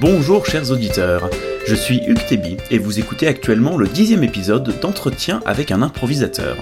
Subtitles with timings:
[0.00, 1.28] Bonjour chers auditeurs,
[1.66, 6.56] je suis Hugues Tébi et vous écoutez actuellement le dixième épisode d'entretien avec un improvisateur.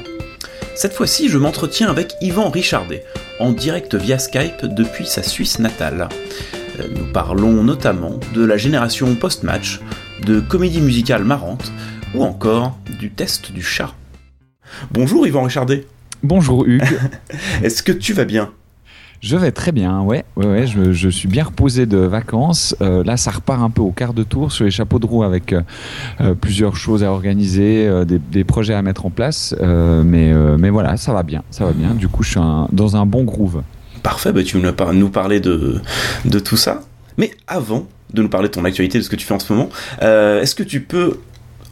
[0.74, 3.04] Cette fois-ci, je m'entretiens avec Yvan Richardet,
[3.38, 6.08] en direct via Skype depuis sa Suisse natale.
[6.80, 9.80] Euh, nous parlons notamment de la génération post-match,
[10.24, 11.72] de comédie musicale marrante
[12.14, 13.92] ou encore du test du chat.
[14.90, 15.86] Bonjour Yvan Richardet.
[16.22, 16.98] Bonjour Hugues.
[17.62, 18.50] Est-ce que tu vas bien?
[19.20, 22.76] Je vais très bien, ouais, ouais, ouais je, suis bien reposé de vacances.
[22.80, 25.22] Euh, là, ça repart un peu au quart de tour sur les chapeaux de roue
[25.22, 25.62] avec euh,
[26.20, 29.54] euh, plusieurs choses à organiser, des, projets à mettre en place.
[29.60, 31.94] mais, voilà, ça va bien, ça va bien.
[31.94, 32.40] Du coup, je suis
[32.72, 33.62] dans un bon groove.
[34.02, 35.80] Parfait, bah, tu vas nous parler de,
[36.24, 36.82] de tout ça.
[37.18, 39.52] Mais avant de nous parler de ton actualité, de ce que tu fais en ce
[39.52, 39.68] moment,
[40.00, 41.18] est-ce que tu peux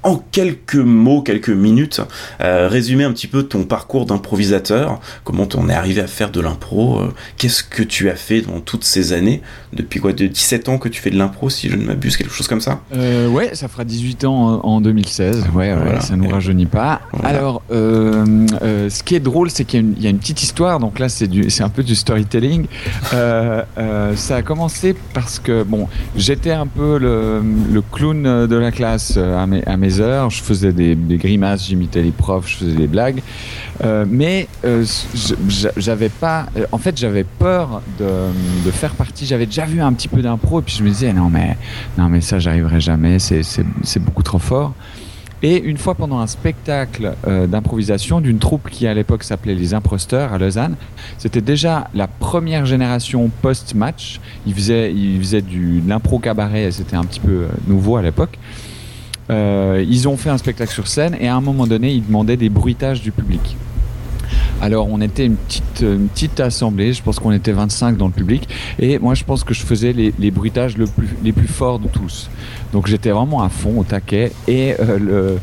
[0.05, 2.03] en quelques mots, quelques minutes,
[2.43, 6.41] euh, résumer un petit peu ton parcours d'improvisateur, comment t'en es arrivé à faire de
[6.41, 9.41] l'impro, euh, qu'est-ce que tu as fait dans toutes ces années,
[9.73, 12.35] depuis quoi, de 17 ans que tu fais de l'impro, si je ne m'abuse, quelque
[12.35, 12.81] chose comme ça?
[12.95, 17.01] Euh, Ouais, ça fera 18 ans en, 2016, ouais, ouais ça nous rajeunit pas.
[17.23, 21.63] Alors, ce qui est drôle, c'est qu'il y, a une petite histoire, donc là c'est
[21.63, 22.67] un peu du storytelling.
[23.11, 29.47] ça a commencé parce que, bon, j'étais un peu le, clown de la classe à
[29.47, 33.23] mes, à mes je faisais des, grimaces, j'imitais les profs, je faisais des blagues.
[33.83, 34.85] Euh, mais euh,
[35.77, 36.47] j'avais pas.
[36.57, 39.27] Euh, en fait, j'avais peur de, faire partie.
[39.27, 41.57] J'avais déjà vu un petit peu d'impro et puis je me disais non mais
[41.97, 43.19] non mais ça j'arriverai jamais.
[43.19, 44.75] C'est beaucoup trop fort.
[45.43, 50.33] Et une fois pendant un spectacle d'improvisation d'une troupe qui à l'époque s'appelait les Imposteurs
[50.33, 50.77] à Lausanne,
[51.19, 54.21] c'était déjà la première génération post-match.
[54.47, 58.39] Ils faisaient, ils faisaient du, de l'impro cabaret, c'était un petit peu nouveau à l'époque.
[59.31, 62.37] Euh, ils ont fait un spectacle sur scène et à un moment donné, ils demandaient
[62.37, 63.57] des bruitages du public.
[64.61, 68.13] Alors on était une petite, une petite assemblée, je pense qu'on était 25 dans le
[68.13, 71.79] public, et moi je pense que je faisais les, bruitages le plus, les plus forts
[71.79, 72.31] de tous.
[72.73, 75.39] Donc j'étais vraiment à fond, au taquet, et euh, le,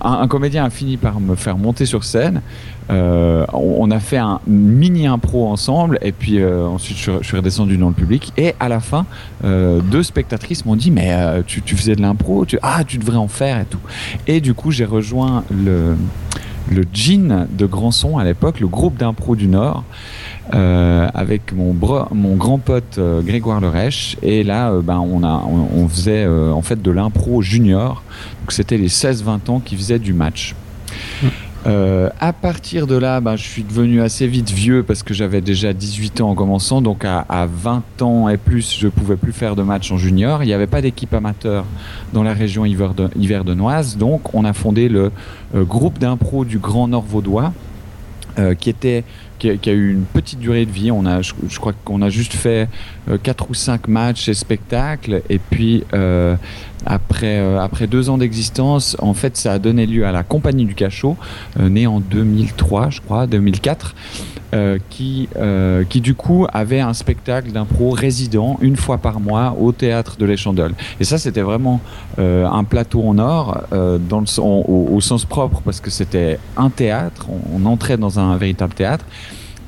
[0.00, 2.42] un, comédien a fini par me faire monter sur scène.
[2.88, 7.76] Euh, on, a fait un mini impro ensemble et puis euh, ensuite je, suis redescendu
[7.78, 8.32] dans le public.
[8.36, 9.06] Et à la fin
[9.44, 11.12] euh, deux spectatrices m'ont dit mais
[11.46, 13.80] tu, tu, faisais de l'impro tu, ah tu devrais en faire et tout.
[14.26, 15.96] Et du coup j'ai rejoint le
[16.70, 19.84] le Jean de Grandson à l'époque le groupe d'impro du Nord
[20.54, 21.74] euh, avec mon,
[22.12, 24.16] mon grand pote euh, Grégoire Lerèche.
[24.22, 28.02] Et là, euh, ben, on, a, on, faisait en fait de l'impro junior.
[28.40, 30.54] Donc c'était les 16-20 ans qui faisaient du match.
[31.22, 31.28] Mmh.
[32.20, 35.72] à partir de là, ben, je suis devenu assez vite vieux parce que j'avais déjà
[35.72, 36.80] 18 ans en commençant.
[36.80, 40.44] Donc à, 20 ans et plus, je pouvais plus faire de match en junior.
[40.44, 41.64] Il n'y avait pas d'équipe amateur
[42.12, 43.96] dans la région Yverdenoise.
[43.96, 45.10] Donc on a fondé le
[45.54, 47.52] groupe d'impro du Grand Nord Vaudois.
[48.58, 49.02] qui était
[49.38, 50.90] qui a, eu une petite durée de vie.
[50.90, 52.68] On a, je, crois qu'on a juste fait
[53.22, 55.22] quatre ou cinq matchs et spectacles.
[55.28, 56.36] Et puis, euh,
[56.84, 60.64] après, euh, après deux ans d'existence, en fait, ça a donné lieu à la Compagnie
[60.64, 61.16] du Cachot,
[61.58, 63.94] née en 2003, je crois, 2004.
[64.88, 65.28] qui,
[65.90, 70.24] qui du coup avait un spectacle d'impro résident une fois par mois au théâtre de
[70.24, 70.72] l'Échandelle.
[70.98, 71.82] Et ça, c'était vraiment
[72.16, 77.98] un plateau en or, dans au, sens propre, parce que c'était un théâtre, on entrait
[77.98, 79.04] dans un véritable théâtre.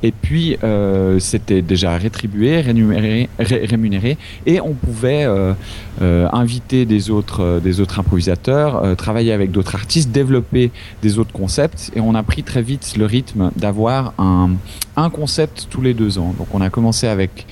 [0.02, 4.16] Et puis, euh, c'était déjà rétribué, rémunéré,
[4.46, 5.54] et on pouvait euh,
[6.02, 10.70] euh, inviter des autres, des autres improvisateurs, travailler avec d'autres artistes, développer
[11.02, 11.90] des autres concepts.
[11.96, 14.50] Et on a pris très vite le rythme d'avoir un,
[14.96, 16.34] un concept tous les deux ans.
[16.38, 17.46] Donc, on a commencé avec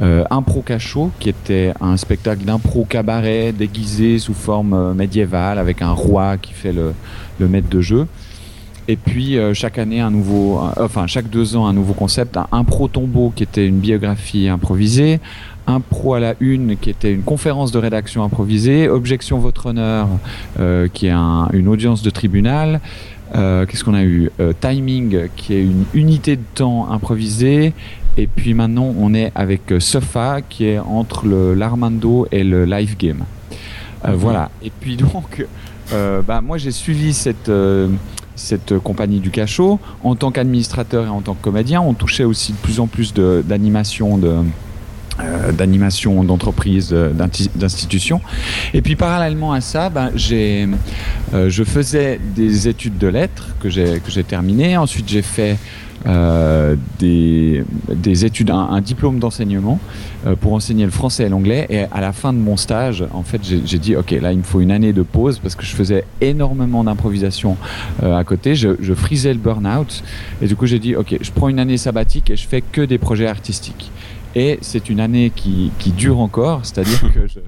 [0.00, 6.36] Impro Cachot, qui était un spectacle d'impro cabaret déguisé sous forme médiévale, avec un roi
[6.36, 6.92] qui fait le,
[7.38, 8.06] le maître de jeu.
[8.88, 12.38] Et puis euh, chaque année un nouveau, euh, enfin chaque deux ans un nouveau concept,
[12.52, 15.18] un, pro tombeau qui était une biographie improvisée,
[15.66, 20.08] un pro à la une qui était une conférence de rédaction improvisée, objection votre honneur
[20.60, 22.80] euh, qui est une audience de tribunal.
[23.34, 24.30] Qu'est-ce qu'on a eu?
[24.60, 27.74] Timing qui est une unité de temps improvisée.
[28.16, 33.24] Et puis maintenant on est avec Sofa qui est entre l'Armando et le live game.
[34.08, 34.50] Voilà.
[34.62, 35.44] Et puis donc,
[35.90, 37.50] bah, moi j'ai suivi cette
[38.36, 39.80] cette compagnie du cachot.
[40.04, 43.12] En tant qu'administrateur et en tant que comédien, on touchait aussi de plus en plus
[43.14, 44.36] d'animation de,
[45.18, 46.94] euh, d'animation d'entreprise,
[47.54, 48.20] d'institutions.
[48.74, 50.68] Et puis parallèlement à ça, ben, j'ai,
[51.32, 54.76] euh, je faisais des études de lettres que j'ai, que j'ai terminées.
[54.76, 55.56] Ensuite, j'ai fait
[56.06, 59.80] euh, des, des, études, un, diplôme d'enseignement
[60.26, 61.66] euh, pour enseigner le français et l'anglais.
[61.68, 64.42] Et à la fin de mon stage, en fait, j'ai dit, OK, là, il me
[64.44, 67.56] faut une année de pause parce que je faisais énormément d'improvisation
[68.02, 68.54] euh, à côté.
[68.54, 70.04] Je, je frisais le burn-out.
[70.40, 72.82] Et du coup, j'ai dit, OK, je prends une année sabbatique et je fais que
[72.82, 73.90] des projets artistiques.
[74.36, 77.40] Et c'est une année qui, qui dure encore, c'est-à-dire que je,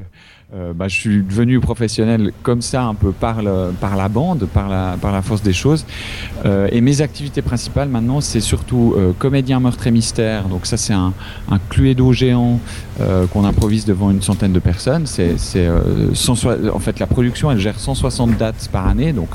[0.54, 4.46] euh, bah, je suis devenu professionnel comme ça, un peu par, le, par la bande,
[4.46, 5.84] par la, par la force des choses.
[6.46, 10.48] Euh, et mes activités principales maintenant, c'est surtout euh, comédien meurtre et mystère.
[10.48, 11.12] Donc ça, c'est un,
[11.50, 12.60] un cluedo géant
[13.00, 15.06] euh, qu'on improvise devant une centaine de personnes.
[15.06, 19.12] C'est, c'est en fait la production, elle gère 160 dates par année.
[19.12, 19.28] Donc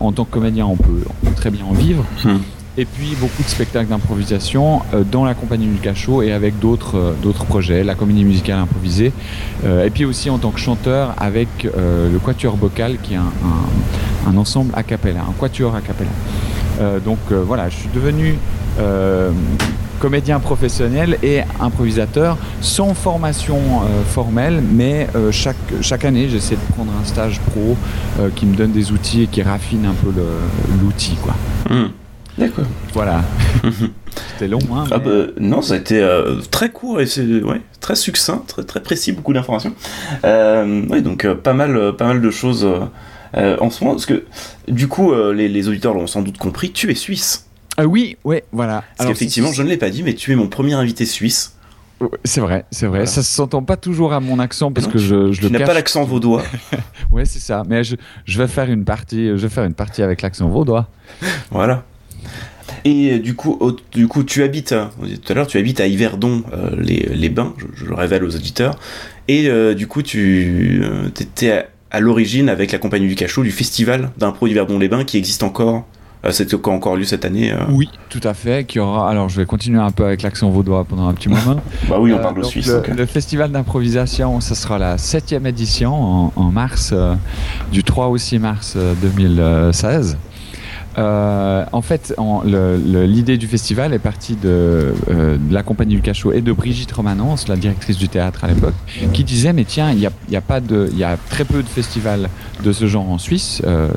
[0.00, 2.04] en tant que comédien, on peut, on peut très bien en vivre.
[2.24, 2.40] Hum
[2.78, 6.96] et puis beaucoup de spectacles d'improvisation euh, dans la compagnie du cachot et avec d'autres
[6.96, 9.12] euh, d'autres projets, la comédie musicale improvisée,
[9.64, 13.32] euh, et puis aussi en tant que chanteur avec le Quatuor Bocal qui est un,
[14.26, 16.10] un, un, ensemble a cappella, un quatuor a cappella.
[17.04, 18.38] donc voilà, je suis devenu
[19.98, 26.74] comédien professionnel et improvisateur sans formation euh, formelle, mais euh, chaque, chaque année j'essaie de
[26.74, 27.76] prendre un stage pro
[28.20, 30.12] euh, qui me donne des outils et qui raffine un peu
[30.80, 31.16] l'outil.
[31.16, 31.34] quoi.
[31.70, 32.05] Mmh.
[32.38, 32.66] D'accord.
[32.92, 33.24] Voilà.
[34.32, 37.60] C'était long, hein ah bah, Non, ça a été euh, très court et c'est ouais,
[37.80, 39.74] très succinct, très, très précis, beaucoup d'informations.
[40.24, 42.66] Euh, oui, donc euh, pas, mal, pas mal de choses
[43.34, 43.94] en ce moment.
[43.94, 44.24] Parce que
[44.68, 47.46] du coup, les, les, auditeurs l'ont sans doute compris, tu es suisse.
[47.82, 48.84] oui, ouais, voilà.
[48.96, 51.54] Parce qu'effectivement, je ne l'ai pas dit, mais tu es mon premier invité suisse.
[52.24, 52.98] C'est vrai, c'est vrai.
[52.98, 53.06] Voilà.
[53.06, 55.58] Ça se s'entend pas toujours à mon accent parce non, que je, je tu le
[55.58, 56.42] n'as pas l'accent vaudois.
[57.10, 57.62] ouais, c'est ça.
[57.66, 57.96] Mais je,
[58.26, 60.88] je, vais faire une partie, je vais faire une partie avec l'accent vaudois.
[61.50, 61.84] Voilà.
[62.86, 64.72] Et euh, du coup, au, du coup, tu habites,
[65.02, 67.96] dit tout à l'heure, tu habites à Yverdon, euh, les, les, Bains, je, je, le
[67.96, 68.78] révèle aux auditeurs.
[69.26, 70.84] Et euh, du coup, tu
[71.20, 75.18] étais à, à l'origine avec la compagnie du Cachot du festival d'impro Yverdon-les Bains qui
[75.18, 75.84] existe encore.
[76.30, 78.66] C'est encore lieu cette année Oui, tout à fait.
[78.66, 79.08] Qui aura.
[79.08, 81.60] Alors, je vais continuer un peu avec l'accent vaudois pendant un petit moment.
[81.88, 82.66] bah oui, on parle de Suisse.
[82.66, 82.94] Le, okay.
[82.94, 86.92] le festival d'improvisation, ce sera la septième édition en, en mars,
[87.70, 90.16] du 3 au 6 mars 2016.
[90.98, 92.14] Euh, en fait,
[92.44, 96.92] l'idée du festival est partie de, euh, de, la compagnie du cachot et de Brigitte
[96.92, 98.74] Romanence, la directrice du théâtre à l'époque,
[99.12, 101.68] qui disait mais tiens, il y a, pas de, il y a très peu de
[101.68, 102.30] festivals
[102.62, 103.88] de ce genre en Suisse, euh,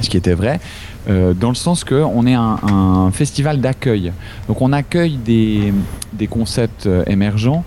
[0.00, 0.60] ce qui était vrai.
[1.06, 4.10] Dans le sens qu'on est un, festival d'accueil.
[4.48, 5.74] Donc on accueille des,
[6.14, 7.62] des concepts émergents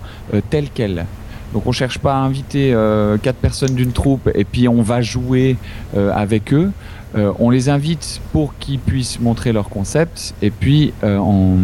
[0.50, 1.06] tels quels.
[1.52, 2.74] Donc on cherche pas à inviter
[3.22, 5.56] quatre personnes d'une troupe et puis on va jouer
[5.94, 6.72] avec eux.
[7.16, 11.56] Euh, on les invite pour qu'ils puissent montrer leur concept et puis euh, en,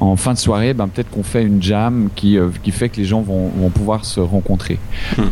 [0.00, 2.96] en, fin de soirée, ben, peut-être qu'on fait une jam qui, euh, qui, fait que
[2.96, 4.78] les gens vont, vont pouvoir se rencontrer.
[5.16, 5.22] Mmh.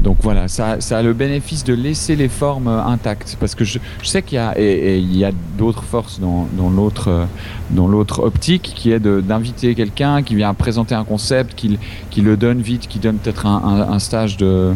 [0.00, 3.78] Donc voilà, ça, ça, a le bénéfice de laisser les formes intactes parce que je,
[4.02, 7.26] je sais qu'il y a, et, et il y a d'autres forces dans, dans l'autre
[7.72, 11.78] dans l'autre optique qui est d'inviter quelqu'un qui vient présenter un concept, qui,
[12.10, 14.72] qui le donne vite, qui donne peut-être un, un, un, stage de,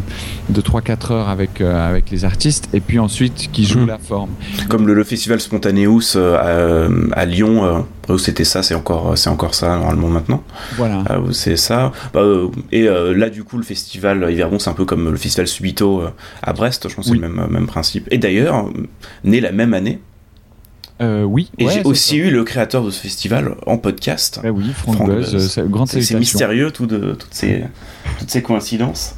[0.49, 3.87] de 3-4 heures avec, avec les artistes et puis ensuite qui joue mmh.
[3.87, 4.29] la forme.
[4.69, 9.29] Comme le, le festival Spontaneous euh, à, à, Lyon, euh, c'était ça, c'est encore, c'est
[9.29, 10.43] encore ça normalement maintenant.
[10.75, 11.03] Voilà.
[11.09, 11.91] Euh, c'est ça.
[12.13, 12.23] Bah,
[12.71, 16.03] et là, du coup, le festival Yverdon, c'est un peu comme le festival Subito
[16.41, 17.17] à Brest, je pense oui.
[17.21, 18.07] c'est le même, même principe.
[18.11, 18.69] Et d'ailleurs,
[19.23, 19.99] né la même année.
[21.01, 21.51] Euh, oui.
[21.57, 22.15] Et ouais, j'ai aussi ça.
[22.15, 24.39] eu le créateur de ce festival en podcast.
[24.43, 25.31] Eh oui, Franck, Franck Buzz.
[25.33, 25.59] Buzz.
[25.67, 27.63] grande C'est mystérieux tout de, toutes, ces,
[28.19, 29.15] toutes ces coïncidences.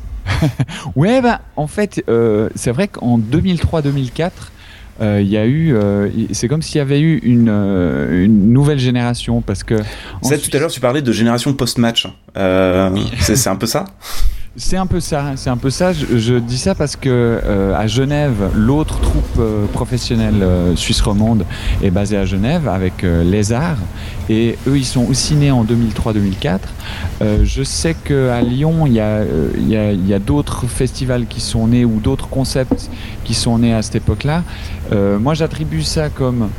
[0.95, 4.31] ouais, bah, en fait, euh, c'est vrai qu'en 2003-2004,
[4.99, 8.51] il euh, y a eu, euh, c'est comme s'il y avait eu une, euh, une,
[8.51, 9.75] nouvelle génération parce que.
[9.75, 12.07] Tout à l'heure, tu parlais de génération post-match.
[12.35, 13.11] Oui.
[13.19, 13.85] c'est un peu ça?
[14.56, 15.94] C'est un peu ça, c'est un peu ça.
[15.94, 21.45] Je, dis ça parce que euh, à Genève, l'autre troupe euh, professionnelle euh, suisse romande
[21.83, 23.77] est basée à Genève avec les arts
[24.27, 26.59] et eux ils sont aussi nés en 2003-2004.
[27.44, 29.23] je sais que à Lyon il y a,
[29.94, 32.89] y a d'autres festivals qui sont nés ou d'autres concepts
[33.23, 34.44] qui sont nés à cette époque-là.
[35.19, 36.49] moi j'attribue ça comme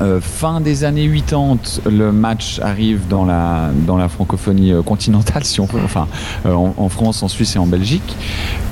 [0.00, 5.44] euh, fin des années 80, le match arrive dans la, dans la francophonie euh, continentale,
[5.44, 6.08] si on peut, enfin,
[6.46, 8.16] euh, en, France, en Suisse et en Belgique,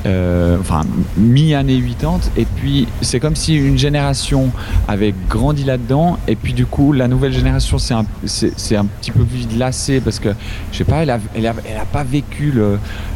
[0.05, 0.81] euh, enfin,
[1.17, 4.51] mi-année 80, et puis c'est comme si une génération
[4.87, 9.23] avait grandi là-dedans, et puis du coup, la nouvelle génération, c'est un, un petit peu
[9.23, 10.29] plus lassée, parce que,
[10.71, 12.53] je sais pas, elle a, elle a, elle a pas vécu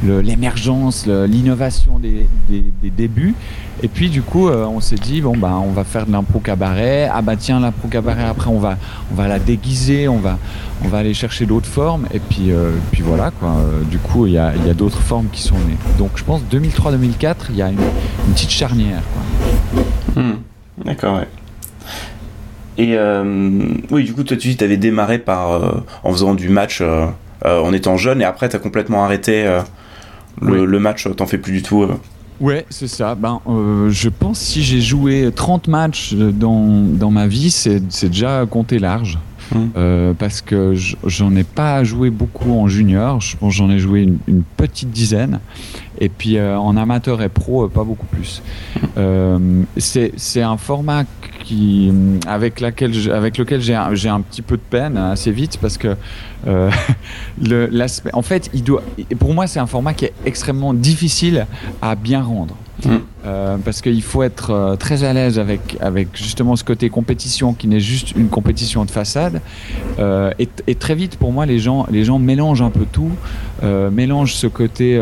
[0.04, 3.36] l'émergence, l'innovation des, des, des débuts,
[3.86, 6.40] et puis du coup, euh, on s'est dit bon bah on va faire de l'impro
[6.40, 7.08] cabaret.
[7.14, 8.80] Ah bah tiens l'impro cabaret après on va
[9.12, 10.40] on va la déguiser, on va
[10.84, 13.50] on va aller chercher d'autres formes et puis euh, puis voilà quoi.
[13.50, 15.78] Euh, du coup il y a y a d'autres formes qui sont nées.
[16.00, 19.04] Donc je pense 2003-2004 il y a une, une, petite charnière.
[20.16, 20.32] Mmh.
[20.84, 21.20] D'accord.
[21.20, 21.28] Ouais.
[22.80, 22.98] Et
[23.92, 26.82] oui du coup toi tu dis avais démarré par en faisant du match
[27.46, 29.46] en étant jeune et après tu as complètement arrêté
[30.42, 30.66] le, oui.
[30.66, 31.88] le, match t'en fais plus du tout.
[32.40, 33.16] Ouais, c'est ça.
[33.16, 38.46] Ben, euh, je pense si j'ai joué 30 matchs dans, dans ma vie, c'est déjà
[38.46, 39.18] compté large.
[39.54, 40.14] mmh.
[40.18, 40.74] parce que
[41.06, 43.22] j'en ai pas joué beaucoup en junior.
[43.22, 45.40] Je pense j'en ai joué une, une, petite dizaine.
[46.00, 48.42] Et puis en amateur et pro, pas beaucoup plus.
[49.78, 51.04] c'est un format
[51.46, 51.92] qui,
[52.28, 55.96] avec, laquelle avec lequel j'ai un, un, petit peu de peine assez vite parce que
[56.48, 56.72] euh,
[57.72, 58.84] l'aspect, en fait, il doit,
[59.20, 61.46] pour moi, c'est un format qui est extrêmement difficile
[61.82, 62.56] à bien rendre.
[62.84, 62.90] Mm.
[63.26, 67.54] Euh, parce qu'il faut être euh, très à l'aise avec, avec justement ce côté compétition
[67.54, 69.42] qui n'est juste une compétition de façade.
[70.40, 73.12] Et, et, très vite, pour moi, les gens, les gens mélangent un peu tout,
[73.64, 75.02] mélangent ce côté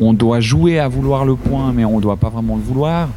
[0.00, 3.08] on doit jouer à vouloir le point, mais on ne doit pas vraiment le vouloir.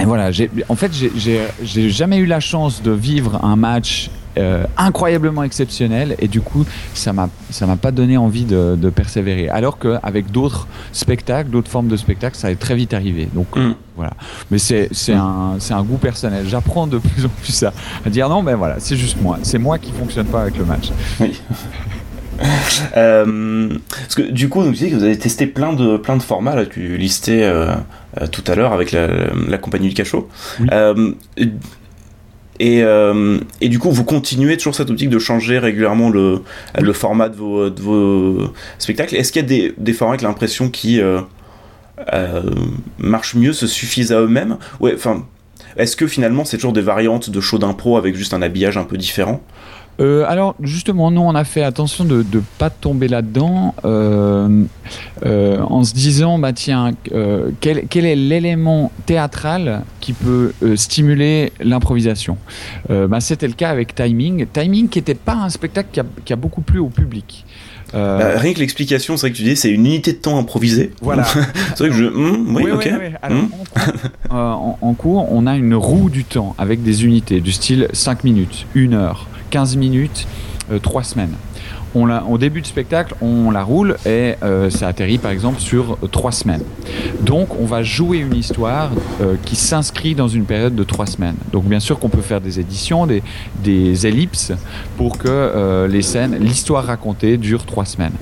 [0.00, 0.30] Et voilà,
[0.68, 6.26] en fait, j'ai jamais eu la chance de vivre un match euh, incroyablement exceptionnel et
[6.26, 9.50] du coup, ça m'a ça m'a pas donné envie de, de persévérer.
[9.50, 13.28] Alors qu'avec d'autres spectacles, d'autres formes de spectacles, ça est très vite arrivé.
[13.34, 13.74] Donc mm.
[13.94, 14.14] voilà.
[14.50, 15.12] Mais c'est mm.
[15.12, 16.46] un c'est un goût personnel.
[16.48, 17.74] J'apprends de plus en plus à,
[18.06, 19.38] à dire non, mais voilà, c'est juste moi.
[19.42, 20.90] C'est moi qui fonctionne pas avec le match.
[21.20, 21.38] Oui.
[22.96, 26.54] Euh, parce que du coup, vous que vous avez testé plein de, plein de formats,
[26.54, 27.74] là, tu listais euh, euh,
[28.30, 30.28] tout à l'heure avec la, compagnie du cachot.
[32.60, 32.78] et,
[33.60, 36.42] et, du coup, vous continuez toujours cette optique de changer régulièrement le,
[36.78, 39.16] le format de vos, de vos spectacles.
[39.16, 41.00] Est-ce qu'il y a des, des formats avec l'impression qui
[42.98, 44.58] marchent mieux, se suffisent à eux-mêmes?
[44.80, 44.96] Ouais.
[45.76, 48.84] Est-ce que finalement c'est toujours des variantes de show d'impro avec juste un habillage un
[48.84, 49.42] peu différent?
[50.00, 54.64] Euh, alors justement, nous on a fait attention de ne pas tomber là-dedans euh,
[55.24, 56.92] euh, en se disant, bah tiens,
[57.60, 62.38] quel, quel, est l'élément théâtral qui peut stimuler l'improvisation
[62.88, 64.46] bah, C'était le cas avec Timing.
[64.52, 67.44] Timing qui n'était pas un spectacle qui a, qui a, beaucoup plu au public.
[67.92, 70.92] Bah, rien que l'explication, c'est vrai que tu dis, c'est une unité de temps improvisée.
[71.02, 71.24] Voilà.
[71.74, 72.04] c'est vrai que je.
[72.04, 72.90] Hmm, oui, ok.
[73.28, 73.48] Hmm.
[74.30, 78.24] en, en, cours, on a une roue du temps avec des unités du style 5
[78.24, 79.28] minutes, 1 heure.
[79.52, 80.26] 15 minutes,
[80.82, 81.34] 3 euh, semaines.
[81.94, 85.60] On la, au début du spectacle, on la roule et euh, ça atterrit par exemple
[85.60, 86.62] sur trois semaines.
[87.20, 88.90] Donc on va jouer une histoire
[89.20, 91.34] euh, qui s'inscrit dans une période de trois semaines.
[91.52, 93.22] Donc bien sûr qu'on peut faire des éditions, des,
[93.62, 94.52] des ellipses
[94.96, 98.14] pour que les scènes, l'histoire racontée dure trois semaines.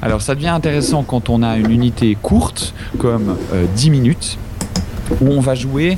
[0.00, 3.36] Alors ça devient intéressant quand on a une unité courte comme
[3.74, 4.38] 10 minutes
[5.20, 5.96] où on va jouer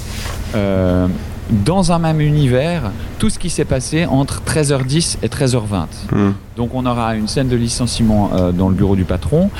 [0.54, 5.84] dans un même univers tout ce qui s'est passé entre 13h10 et 13h20.
[6.10, 6.32] Hmm.
[6.56, 9.50] Donc on aura une scène de licenciement euh, dans le bureau du patron.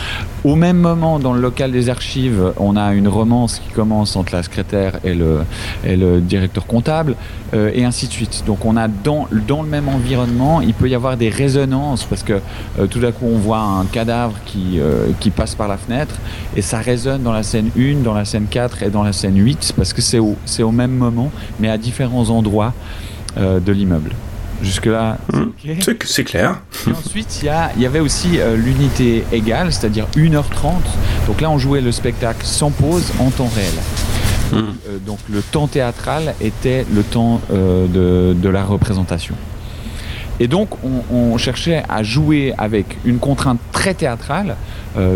[0.44, 4.34] Au même moment, dans le local des archives, on a une romance qui commence entre
[4.34, 5.40] la secrétaire et le,
[5.84, 7.16] et le directeur comptable,
[7.52, 8.44] euh, et ainsi de suite.
[8.46, 12.22] Donc on a dans, dans le même environnement, il peut y avoir des résonances, parce
[12.22, 12.40] que
[12.78, 14.80] euh, tout d'un coup on voit un cadavre qui,
[15.20, 16.14] qui passe par la fenêtre,
[16.56, 19.36] et ça résonne dans la scène 1, dans la scène 4 et dans la scène
[19.36, 22.72] 8, parce que c'est au, au même moment, mais à différents endroits
[23.36, 24.12] de l'immeuble.
[24.62, 25.16] Jusque-là,
[26.06, 26.24] c'est hmm.
[26.24, 26.60] clair.
[26.86, 30.72] Et ensuite, il y, avait aussi euh, l'unité égale, c'est-à-dire 1h30.
[31.26, 33.72] Donc là, on jouait le spectacle sans pause en temps réel.
[34.52, 34.74] Hmm.
[34.88, 39.34] Euh, donc le temps théâtral était le temps de, la représentation.
[40.40, 40.70] Et donc
[41.10, 44.56] on, cherchait à jouer avec une contrainte très théâtrale.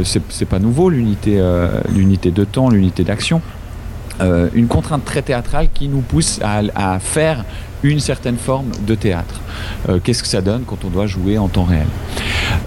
[0.05, 1.43] c'est pas nouveau l'unité
[1.95, 3.41] l'unité de temps, l'unité d'action.
[4.21, 7.45] Euh, une contrainte très théâtrale qui nous pousse à, faire
[7.85, 9.41] une certaine forme de théâtre.
[9.89, 11.87] Euh, qu'est-ce que ça donne quand on doit jouer en temps réel?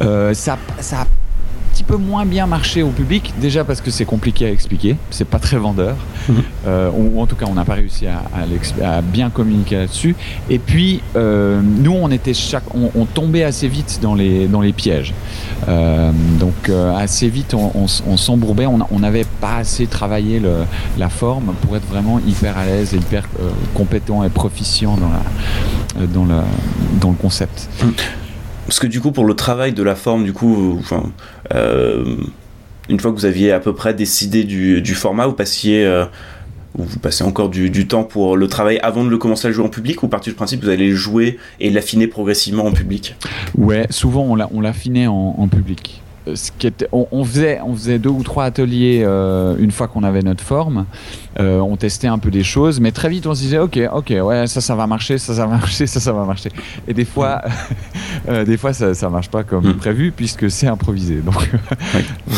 [0.01, 1.05] Euh, ça, ça
[1.77, 5.27] petit peu moins bien marché au public, déjà parce que c'est compliqué à expliquer, c'est
[5.27, 5.96] pas très vendeur,
[6.27, 6.41] mhm.
[6.96, 10.15] ou, en tout cas on n'a pas réussi à, bien communiquer là-dessus.
[10.50, 14.74] Et puis euh, nous on était chaque, on, tombait assez vite dans les dans les
[14.74, 15.13] pièges,
[15.67, 20.63] euh, donc assez vite on, s'embourbait, on n'avait pas assez travaillé le,
[20.98, 23.25] la forme pour être vraiment hyper à l'aise et hyper
[23.75, 26.41] compétent et proficient dans la dans le
[27.00, 27.69] dans le concept.
[27.84, 27.93] Mhm.
[28.67, 30.81] Parce que du coup, pour le travail de la forme, du coup,
[31.53, 32.17] euh,
[32.89, 36.03] une fois que vous aviez à peu près décidé du, format, vous passiez, euh,
[36.75, 39.69] vous passez encore du, temps pour le travail avant de le commencer à jouer en
[39.69, 43.15] public ou partir du principe vous allez le jouer et l'affiner progressivement en public?
[43.57, 46.01] Ouais, souvent on l'affinait en public
[46.91, 50.86] on, faisait, on faisait deux ou trois ateliers euh, une fois qu'on avait notre forme.
[51.39, 54.13] Euh, on testait un peu des choses, mais très vite on se disait ok, ok,
[54.24, 56.50] ouais, ça, ça va marcher, ça, ça va marcher, ça, ça va marcher.
[56.88, 57.41] Et des fois,
[58.29, 59.77] euh, des fois, ça, ça marche pas comme hmm.
[59.77, 61.15] prévu puisque c'est improvisé.
[61.25, 61.50] Donc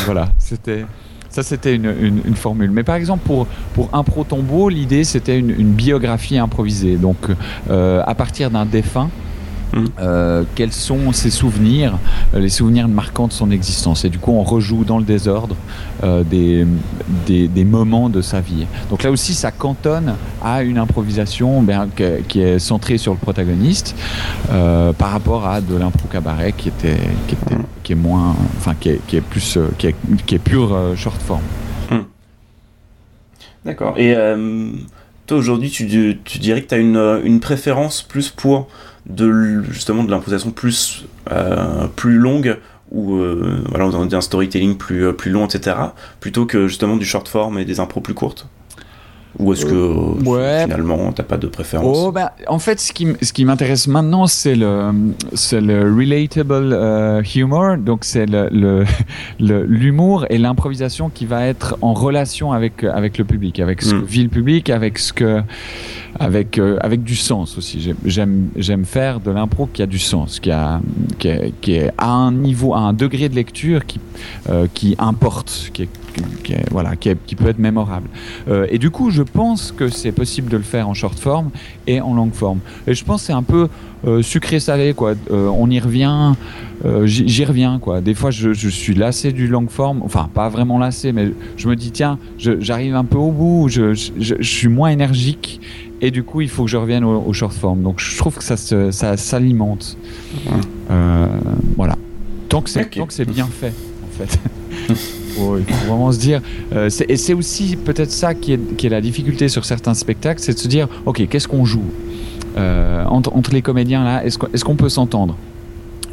[0.05, 0.85] voilà, c'était.
[1.31, 2.71] Ça, c'était une, formule.
[2.71, 6.95] Mais par exemple, pour, pour Impro Tombeau, l'idée, c'était une, biographie improvisée.
[6.97, 7.17] Donc,
[7.69, 9.11] à partir d'un défunt,
[9.99, 11.99] Euh, quels sont ses souvenirs,
[12.33, 14.03] euh, les souvenirs marquants de son existence?
[14.03, 15.55] Et du coup, on rejoue dans le désordre
[16.03, 16.65] euh, des,
[17.27, 18.65] des, moments de sa vie.
[18.89, 21.87] Donc là aussi, ça cantonne à une improvisation ben,
[22.27, 23.95] qui est centrée sur le protagoniste
[24.47, 26.97] par rapport à de l'impro cabaret qui était,
[27.83, 31.41] qui est moins, enfin qui est, qui est plus, qui est, pure short form.
[31.91, 31.97] Mmh.
[33.65, 33.93] D'accord.
[33.97, 34.15] Et
[35.27, 35.85] toi aujourd'hui, tu,
[36.23, 38.67] tu, dirais que tu as une, une préférence plus pour
[39.09, 42.57] de justement de l'imposition plus euh, plus longue
[42.91, 45.75] ou euh, voilà un storytelling plus euh, plus long etc
[46.19, 48.47] plutôt que justement du short form et des impros plus courtes
[49.37, 50.63] ou est-ce que ouais.
[50.63, 54.25] finalement t'as pas de préférence oh, bah, En fait, ce qui, ce qui m'intéresse maintenant,
[54.25, 54.91] c'est le,
[55.53, 57.77] le relatable humor.
[57.77, 58.85] Donc, c'est le,
[59.39, 63.95] l'humour et l'improvisation qui va être en relation avec, avec le public, avec ce que
[63.97, 64.05] hmm.
[64.05, 65.41] vit le public, avec ce que
[66.17, 67.93] avec, euh, avec du sens aussi.
[68.05, 70.81] J'aime, faire de l'impro qui a du sens, qui, a,
[71.19, 71.27] qui
[71.73, 73.99] est à un niveau, à un degré de lecture qui,
[74.49, 75.89] euh, qui importe, qui, est,
[76.43, 78.07] qui, est, voilà, qui, qui, peut être mémorable.
[78.47, 81.49] Euh, et du coup, je pense que c'est possible de le faire en short form
[81.87, 82.59] et en long form.
[82.87, 83.67] Et je pense que c'est un peu
[84.21, 85.13] sucré-salé, quoi.
[85.29, 86.33] on y revient.
[87.03, 87.99] j'y reviens quoi.
[87.99, 91.67] Des fois, je, je, suis lassé du long form, enfin pas vraiment lassé, mais je
[91.67, 95.59] me dis tiens, j'arrive un peu au bout, je, je, je, suis moins énergique
[96.01, 97.81] et du coup il faut que je revienne au, short form.
[97.81, 99.97] Donc je trouve que ça, ça s'alimente.
[100.89, 101.27] Euh,
[101.75, 101.95] voilà.
[102.47, 103.73] Tant que c'est c'est bien fait
[104.03, 104.39] en fait.
[105.57, 106.41] il faut vraiment se dire.
[106.73, 110.53] Euh, et c'est aussi peut-être ça qui est, est, la difficulté sur certains spectacles, c'est
[110.53, 111.83] de se dire ok qu'est-ce qu'on joue
[112.57, 115.35] euh, entre, les comédiens là Est-ce qu'on peut s'entendre?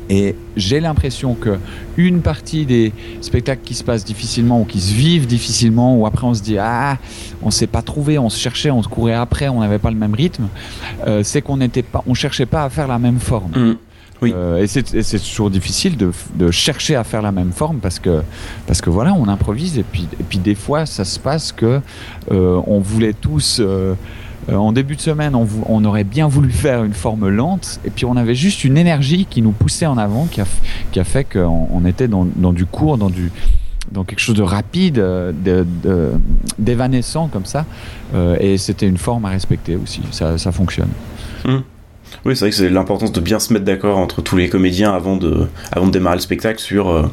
[0.09, 1.59] Et j'ai l'impression que
[1.97, 6.27] une partie des spectacles qui se passent difficilement ou qui se vivent difficilement, ou après
[6.27, 6.99] on se dit ah
[7.43, 9.97] on s'est pas trouvé, on se cherchait, on se courait après, on n'avait pas le
[9.97, 10.49] même rythme,
[11.07, 13.51] euh, c'est qu'on n'était pas, on cherchait pas à faire la même forme.
[13.51, 13.77] Mmh.
[14.23, 14.33] Oui.
[14.35, 18.23] Euh, et c'est toujours difficile de, de, chercher à faire la même forme parce que
[18.67, 21.81] parce que voilà on improvise et puis et puis des fois ça se passe que
[22.31, 23.95] euh, on voulait tous euh,
[24.49, 28.05] euh, en début de semaine, on, aurait bien voulu faire une forme lente, et puis
[28.05, 30.47] on avait juste une énergie qui nous poussait en avant, qui a,
[30.93, 33.31] qui a fait qu'on était dans, du court, dans du
[33.93, 35.05] dans quelque chose de rapide,
[36.59, 37.67] d'évanescent comme ça,
[38.15, 40.01] euh, et c'était une forme à respecter aussi.
[40.11, 40.91] Ça, fonctionne.
[41.45, 41.59] Mmh.
[42.27, 44.93] Oui, c'est vrai que c'est l'importance de bien se mettre d'accord entre tous les comédiens
[44.93, 47.09] avant de, avant de démarrer le spectacle sur euh,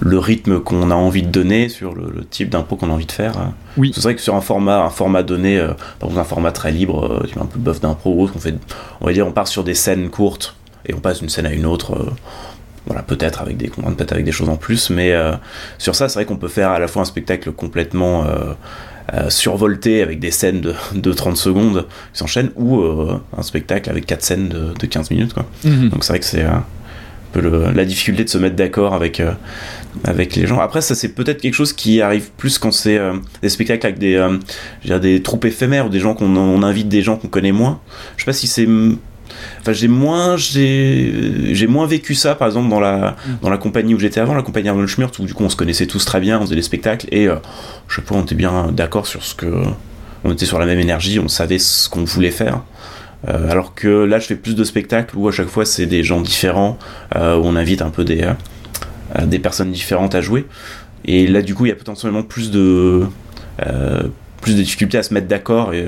[0.00, 3.12] le rythme qu'on a envie de donner, sur le, type d'impro qu'on a envie de
[3.12, 3.32] faire.
[3.78, 3.92] Oui.
[3.94, 6.70] C'est vrai que sur un format, un format donné, euh, par exemple un format très
[6.70, 8.54] libre, euh, un peu buff d'impro ou autre, on, fait,
[9.00, 11.52] on va dire on part sur des scènes courtes et on passe d'une scène à
[11.52, 12.12] une autre.
[12.86, 15.14] voilà, peut-être avec des peut-être avec des choses en plus, mais
[15.78, 18.52] sur ça, c'est vrai qu'on peut faire à la fois un spectacle complètement euh,
[19.28, 20.60] survolté avec des scènes
[20.94, 25.34] de, 30 secondes qui s'enchaînent ou euh, un spectacle avec 4 scènes de, 15 minutes
[25.34, 25.46] quoi.
[25.64, 25.90] Mhm.
[25.90, 26.64] Donc c'est vrai que c'est un
[27.32, 27.40] peu
[27.74, 29.32] la difficulté de se mettre d'accord avec euh,
[30.04, 30.60] avec les gens.
[30.60, 32.98] Après ça c'est peut-être quelque chose qui arrive plus quand c'est
[33.42, 34.26] des spectacles avec des
[34.84, 37.80] des troupes éphémères ou des gens qu'on invite des gens qu'on connaît moins.
[38.16, 38.66] Je sais pas si c'est
[39.60, 43.98] Enfin, j'ai moins, j'ai, moins vécu ça, par exemple, dans la, dans la compagnie où
[43.98, 46.38] j'étais avant, la compagnie Arnold Schmurt, où du coup on se connaissait tous très bien,
[46.38, 47.36] on faisait des spectacles, et euh,
[47.88, 49.46] je sais pas, on était bien d'accord sur ce que.
[50.24, 52.62] On était sur la même énergie, on savait ce qu'on voulait faire.
[53.28, 56.04] Euh, alors que là, je fais plus de spectacles où à chaque fois c'est des
[56.04, 56.78] gens différents,
[57.16, 58.30] euh, où on invite un peu des,
[59.24, 60.46] des personnes différentes à jouer.
[61.04, 63.04] Et là, du coup, il y a potentiellement plus de,
[64.40, 65.86] plus de difficultés à se mettre d'accord et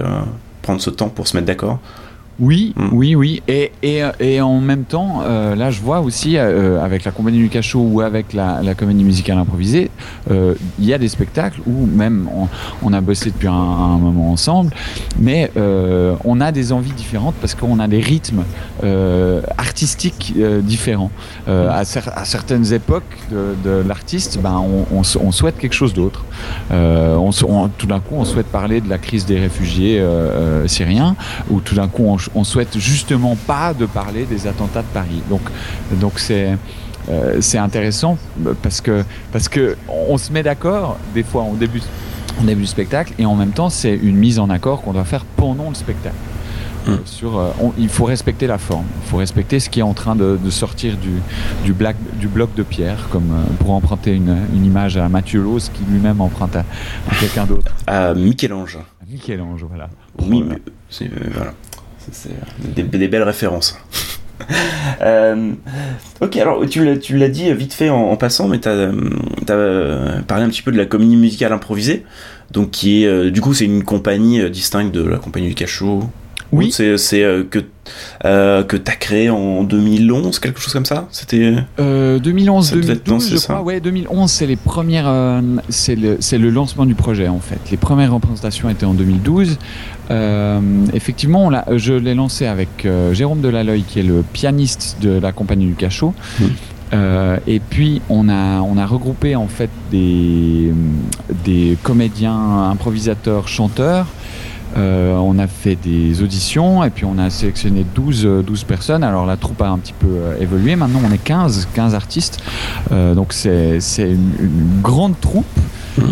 [0.62, 1.78] prendre ce temps pour se mettre d'accord.
[2.40, 2.88] Oui, mm.
[2.92, 3.42] oui, oui.
[3.48, 7.38] Et, et, et, en même temps, euh, là, je vois aussi, euh, avec la compagnie
[7.38, 9.90] du cachot ou avec la, la comédie musicale improvisée,
[10.30, 12.48] euh, il y a des spectacles où même on,
[12.82, 14.72] on a bossé depuis un, un, moment ensemble,
[15.18, 18.42] mais euh, on a des envies différentes parce qu'on a des rythmes
[18.82, 21.10] euh, artistiques différents.
[21.46, 21.84] À, à,
[22.24, 26.24] certaines époques de, de l'artiste, ben, on, on, on, souhaite quelque chose d'autre.
[26.70, 30.02] tout d'un coup, on souhaite parler de la crise des réfugiés
[30.66, 31.16] syriens,
[31.50, 35.22] ou tout d'un coup, on on souhaite justement pas de parler des attentats de Paris.
[35.28, 35.42] Donc,
[35.92, 36.56] donc c'est
[37.08, 38.16] euh, c'est intéressant
[38.62, 41.82] parce que parce que on se met d'accord des fois au début
[42.40, 45.04] au début du spectacle et en même temps c'est une mise en accord qu'on doit
[45.04, 46.16] faire pendant le spectacle.
[46.86, 46.98] Hum.
[47.06, 50.14] sur, euh, il faut respecter la forme, il faut respecter ce qui est en train
[50.14, 51.12] de, sortir du,
[51.64, 55.40] du, black, du, bloc de pierre, comme euh, pour emprunter une, une, image à Mathieu
[55.40, 56.64] Lose qui lui-même emprunte à,
[57.18, 57.74] quelqu'un d'autre.
[57.86, 58.78] À Michel-Ange.
[59.08, 59.88] Michel-Ange, voilà.
[60.18, 60.44] Oui,
[60.90, 61.54] c'est voilà.
[62.12, 62.30] C'est
[62.74, 63.78] des, belles références.
[65.00, 65.52] Euh,
[66.20, 66.84] ok, alors tu
[67.16, 68.90] l'as dit vite fait en, passant, mais tu as,
[69.50, 72.04] euh, parlé un petit peu de la comédie musicale improvisée,
[72.50, 76.04] donc qui est, euh, du coup, c'est une compagnie distincte de la compagnie du cachot.
[76.54, 76.72] Oui.
[76.72, 77.64] C'est que
[78.24, 81.06] euh, que tu as créé en 2011, quelque chose comme ça?
[81.10, 83.62] C'était 2011, 2012, je crois.
[83.62, 87.58] Ouais, 2011, c'est les premières, euh, c'est le, le, lancement du projet en fait.
[87.70, 89.58] Les premières représentations étaient en 2012.
[90.10, 90.60] Euh,
[90.92, 95.66] effectivement, on je l'ai lancé avec Jérôme Delaloy, qui est le pianiste de la compagnie
[95.66, 96.14] du Cachot.
[96.40, 96.44] Mmh.
[97.46, 100.72] et puis on a, on a regroupé en fait des,
[101.44, 104.06] des comédiens, improvisateurs, chanteurs
[104.76, 109.04] euh, on a fait des auditions et puis on a sélectionné 12, 12 euh, personnes.
[109.04, 110.76] Alors la troupe a un petit peu euh, évolué.
[110.76, 112.42] Maintenant on est 15, 15 artistes.
[112.90, 115.46] donc c'est une, une, grande troupe.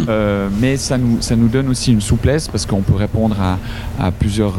[0.09, 3.59] Euh, mais ça nous, ça nous donne aussi une souplesse parce qu'on peut répondre à,
[4.05, 4.55] à plusieurs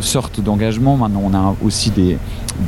[0.00, 0.96] sortes d'engagements.
[0.96, 2.16] Maintenant, on a aussi des,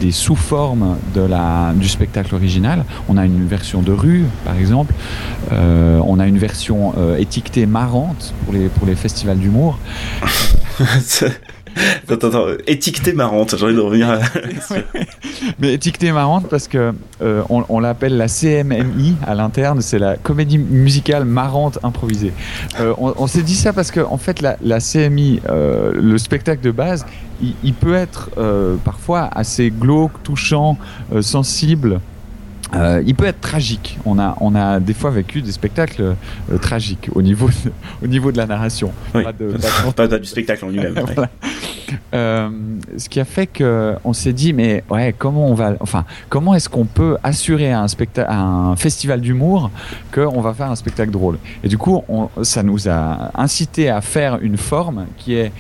[0.01, 2.85] des sous-formes de la, du spectacle original.
[3.09, 4.93] On a une version de rue, par exemple.
[5.53, 9.79] On a une version étiquetée marrante pour les, pour les festivals d'humour.
[12.09, 14.19] attends, attends, étiquetée marrante, j'ai envie de revenir à...
[15.59, 20.59] Mais étiquetée marrante parce que euh, on, l'appelle la CMMI à l'interne, c'est la comédie
[20.59, 22.33] musicale marrante improvisée.
[22.81, 26.63] Euh, on, s'est dit ça parce que en fait la, la CMI, euh, le spectacle
[26.63, 27.07] de base,
[27.43, 28.31] il, il peut être
[28.85, 30.77] parfois assez glauque, touchant,
[31.21, 32.01] sensible.
[32.75, 33.99] Euh, il peut être tragique.
[34.05, 36.15] On a, on a des fois vécu des spectacles
[36.53, 37.73] euh, tragiques au niveau, de,
[38.05, 38.93] au niveau de la narration.
[39.13, 39.55] Pas, de,
[39.97, 40.95] pas, du spectacle en lui-même.
[42.15, 42.49] euh,
[42.97, 46.69] ce qui a fait qu'on s'est dit, mais ouais, comment on va, enfin, comment est-ce
[46.69, 49.71] qu'on peut assurer à un, spectacle, un festival d'humour
[50.13, 51.39] qu'on va faire un spectacle drôle?
[51.65, 55.53] Et du coup, on, ça nous a incité à faire une forme qui est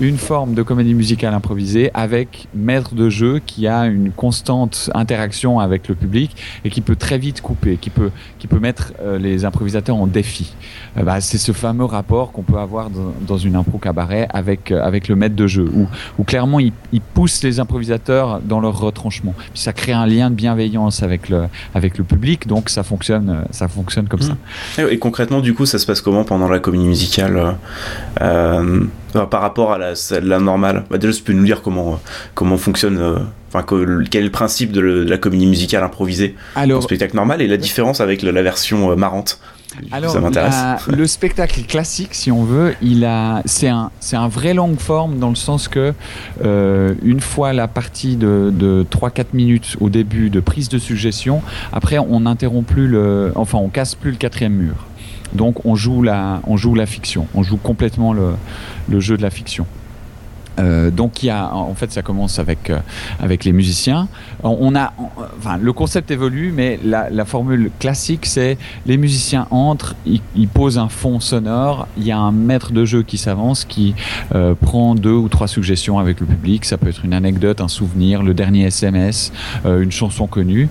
[0.00, 5.60] une forme de comédie musicale improvisée avec maître de jeu qui a une constante interaction
[5.60, 9.18] avec le public et qui peut très vite couper, qui peut, qui peut mettre euh,
[9.18, 10.54] les improvisateurs en défi.
[10.96, 14.82] Euh, bah, c'est ce fameux rapport qu'on peut avoir dans, une impro cabaret avec, euh,
[14.82, 15.86] avec le maître de jeu, où,
[16.18, 19.34] où clairement il, il, pousse les improvisateurs dans leur retranchement.
[19.52, 23.44] Puis ça crée un lien de bienveillance avec le, avec le public, donc ça fonctionne,
[23.50, 24.36] ça fonctionne comme mmh.
[24.76, 24.90] ça.
[24.90, 27.56] Et, concrètement, du coup, ça se passe comment pendant la comédie musicale
[29.24, 32.00] par rapport à la, la normale bah, Déjà, tu peux nous dire comment,
[32.34, 33.16] comment fonctionne, euh,
[33.48, 33.64] enfin,
[34.10, 38.00] quel est le principe de, la comédie musicale improvisée Alors, spectacle normal et la différence
[38.00, 39.40] avec la, version euh, marrante
[39.92, 40.54] alors, ça m'intéresse.
[40.88, 45.18] le spectacle classique, si on veut, il a, c'est un, c'est un vrai long forme
[45.18, 45.92] dans le sens que
[46.42, 51.42] euh, une fois la partie de, de 3-4 minutes au début de prise de suggestion,
[51.72, 54.76] après on n'interrompt plus le, enfin on casse plus le quatrième mur.
[55.34, 58.34] Donc on joue la, on joue la fiction, on joue complètement le,
[58.88, 59.66] le jeu de la fiction.
[60.58, 62.78] Euh, donc il y a, en fait, ça commence avec euh,
[63.20, 64.08] avec les musiciens.
[64.42, 64.92] On a,
[65.38, 70.78] enfin, le concept évolue, mais la, la formule classique, c'est les musiciens entrent, ils, posent
[70.78, 71.88] un fond sonore.
[71.96, 73.94] Il y a un maître de jeu qui s'avance, qui
[74.34, 76.64] euh, prend deux ou trois suggestions avec le public.
[76.64, 79.32] Ça peut être une anecdote, un souvenir, le dernier SMS,
[79.64, 80.68] euh, une chanson connue.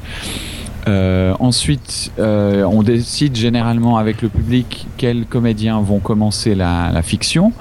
[0.87, 7.01] Euh, ensuite, euh, on décide généralement avec le public quels comédiens vont commencer la, la
[7.01, 7.53] fiction.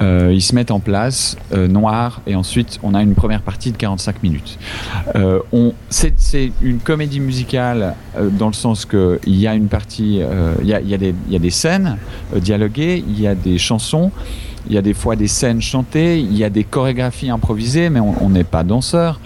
[0.00, 3.72] Euh, ils se mettent en place, euh, noir, et ensuite on a une première partie
[3.72, 4.58] de 45 minutes.
[5.16, 5.40] Euh,
[5.88, 7.94] c'est une comédie musicale
[8.32, 10.20] dans le sens qu'il y a une partie,
[10.60, 10.98] il y a, y, a
[11.30, 11.96] y, a, des scènes
[12.34, 14.10] dialoguées, il y a des chansons.
[14.68, 18.00] Il y a des fois des scènes chantées, il y a des chorégraphies improvisées, mais
[18.00, 19.18] on n'est pas danseur.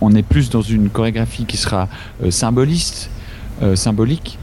[0.00, 1.88] On, est plus dans une chorégraphie qui sera
[2.22, 3.10] euh, symboliste,
[3.62, 4.38] euh, symbolique.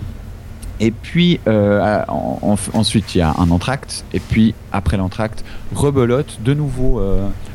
[0.79, 6.39] Et puis euh, en, ensuite il y a un entracte, et puis après l'entracte, rebelote,
[6.43, 7.01] de nouveau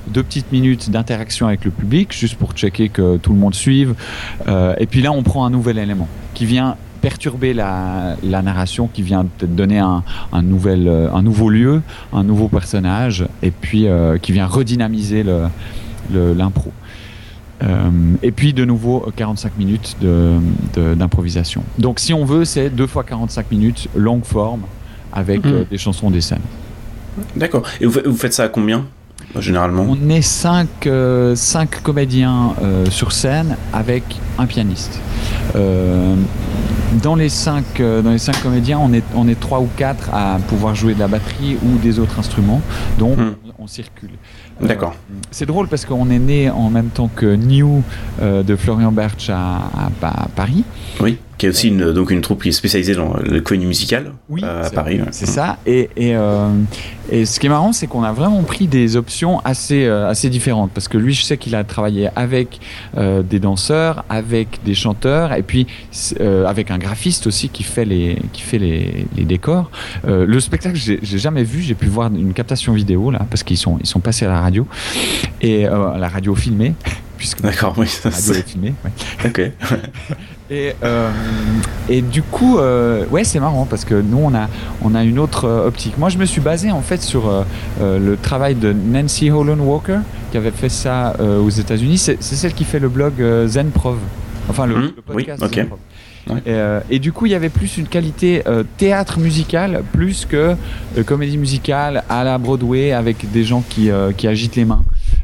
[0.08, 3.94] deux petites minutes d'interaction avec le public, juste pour checker que tout le monde suive.
[4.78, 6.76] Et puis là, on prend un nouvel élément qui vient
[7.06, 11.80] perturber la, la narration, qui vient peut-être donner un, un, nouvel, euh, un nouveau lieu,
[12.12, 15.24] un nouveau personnage, et puis euh, qui vient redynamiser
[16.12, 16.72] l'impro.
[17.62, 17.90] Euh,
[18.24, 19.96] et puis de nouveau 45 minutes
[20.74, 21.62] d'improvisation.
[21.78, 24.62] De, Donc si on veut, c'est deux fois 45 minutes, longue forme,
[25.12, 25.66] avec mmh.
[25.70, 26.48] des chansons, des scènes.
[27.36, 27.62] D'accord.
[27.80, 28.84] Et vous, vous faites ça à combien
[29.40, 29.86] généralement?
[29.88, 34.02] On est 5 euh, cinq comédiens euh, sur scène avec
[34.38, 35.00] un pianiste.
[35.54, 36.14] Euh,
[37.02, 40.10] dans les cinq euh, dans les cinq comédiens, on est on est trois ou quatre
[40.12, 42.60] à pouvoir jouer de la batterie ou des autres instruments,
[42.98, 43.34] donc hmm.
[43.58, 44.10] on, circule.
[44.62, 44.94] Euh, D'accord.
[45.30, 47.82] c'est drôle parce qu'on est né en même temps que New
[48.22, 49.70] euh, de Florian Bertsch à,
[50.02, 50.64] à, à Paris.
[51.00, 51.18] Oui.
[51.38, 54.42] Qui est aussi une, donc une troupe qui est spécialisée dans le comédie musicale oui,
[54.42, 55.00] à Paris.
[55.10, 55.58] C'est ça.
[55.66, 56.14] Et, et,
[57.10, 60.70] et, ce qui est marrant, c'est qu'on a vraiment pris des options assez, assez différentes.
[60.72, 62.58] Parce que lui, je sais qu'il a travaillé avec
[62.96, 65.66] des danseurs, avec des chanteurs, et puis
[66.20, 69.70] avec un graphiste aussi qui fait les, qui fait les, les décors.
[70.06, 71.60] le spectacle, j'ai jamais vu.
[71.60, 74.40] J'ai pu voir une captation vidéo là, parce qu'ils sont, ils sont passés à la
[74.40, 74.66] radio
[75.40, 76.74] et la radio filmée
[77.18, 78.90] puisque d'accord oui ça radio est filmée ouais.
[79.26, 79.52] ok
[80.50, 81.10] et, euh,
[81.88, 84.48] et du coup euh, ouais c'est marrant parce que nous on a
[84.82, 87.42] on a une autre euh, optique moi je me suis basé en fait sur euh,
[87.80, 89.98] euh le travail de Nancy Holland Walker
[90.30, 93.14] qui avait fait ça euh, aux États-Unis c'est celle qui fait le blog
[93.46, 93.98] Zen Prov
[94.48, 95.60] enfin le, mmh, le podcast oui, okay.
[95.62, 95.78] Zen Prov.
[96.28, 96.42] Ouais.
[96.44, 100.56] Et, et, du coup, il y avait plus une qualité euh, théâtre musical plus que
[100.98, 104.82] euh, comédie musicale à la Broadway avec des gens qui, qui agitent les mains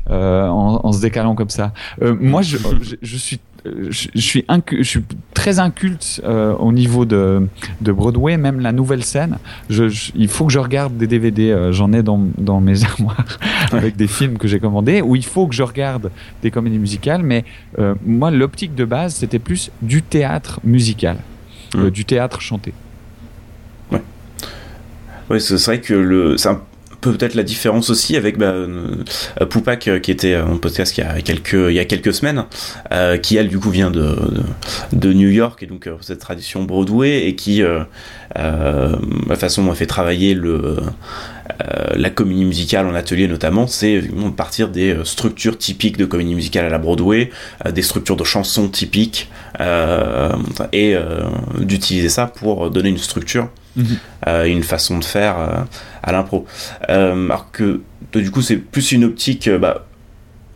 [0.09, 1.73] en, en, se décalant comme ça.
[2.01, 7.05] moi, je, je, je suis je, je, suis je suis très inculte euh, au niveau
[7.05, 7.47] de,
[7.81, 9.39] de Broadway, même la nouvelle scène.
[9.71, 11.51] Je, je, il faut que je regarde des DVD.
[11.51, 13.39] Euh, J'en ai dans, dans mes armoires
[13.71, 16.11] avec des films que j'ai commandés où il faut que je regarde
[16.43, 17.23] des comédies musicales.
[17.23, 17.45] Mais
[17.79, 21.19] euh, moi, l'optique de base, c'était plus du théâtre musical,
[21.75, 21.91] mmh.
[21.91, 22.73] du théâtre chanté.
[23.91, 24.03] Ouais.
[25.31, 26.61] Ouais, c'est vrai que le, c'est un
[27.03, 29.05] peut-être la différence aussi avec bah, euh,
[29.51, 32.45] Poupac qui était un podcast il y a quelques il y a quelques semaines
[32.93, 34.43] euh, qui elle du coup vient de, de,
[34.93, 37.85] de New York et donc euh, cette tradition Broadway et qui euh,
[38.35, 40.77] la façon dont on fait travailler le
[41.95, 46.65] la comédie musicale en atelier notamment, c'est de partir des structures typiques de comédie musicale
[46.65, 47.31] à la Broadway,
[47.71, 50.33] des structures de chansons typiques, euh,
[50.73, 51.23] et euh,
[51.59, 53.83] d'utiliser ça pour donner une structure, mmh.
[54.29, 55.67] euh, une façon de faire
[56.03, 56.47] à l'impro.
[56.89, 57.81] alors que
[58.15, 59.87] du coup c'est plus une optique, bah,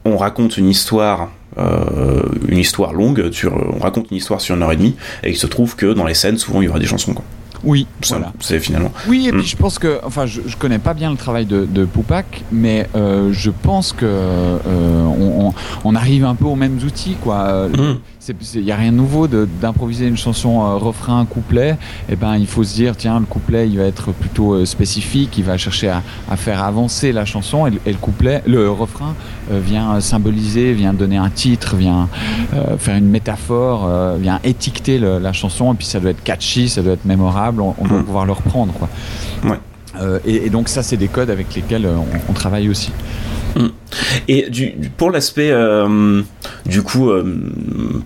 [0.05, 4.63] on raconte une histoire euh, une histoire longue, sur, on raconte une histoire sur une
[4.63, 6.79] heure et demie, et il se trouve que dans les scènes, souvent, il y aura
[6.79, 7.15] des chansons.
[7.15, 7.25] Quoi.
[7.65, 8.33] Oui, voilà.
[8.41, 8.93] C'est finalement.
[9.09, 9.47] Oui, et puis mm.
[9.47, 12.89] je pense que, enfin, je, je connais pas bien le travail de, de Poupac, mais
[12.95, 15.53] euh, je pense que euh, on,
[15.85, 17.69] on, arrive un peu aux mêmes outils, quoi.
[17.69, 17.99] Mm.
[18.55, 21.71] Il n'y a rien de nouveau d'improviser une chanson euh, refrain, couplet.
[22.09, 24.65] Et eh ben, il faut se dire, tiens, le couplet, il va être plutôt euh,
[24.65, 28.71] spécifique, il va chercher à, à faire avancer la chanson, et, et, le couplet, le
[28.71, 29.15] refrain
[29.51, 32.09] euh, vient symboliser, vient donner un titre, vient
[32.79, 36.83] faire une métaphore, vient étiqueter le, la chanson, et puis ça doit être catchy, ça
[36.83, 38.05] doit être mémorable, on, on doit mmh.
[38.05, 38.89] pouvoir le reprendre, quoi.
[39.45, 39.59] Ouais.
[40.27, 42.93] Et, et, donc ça, c'est des codes avec lesquels on, on travaille aussi.
[44.29, 46.23] Et du, pour l'aspect euh,
[46.67, 47.25] du coup euh,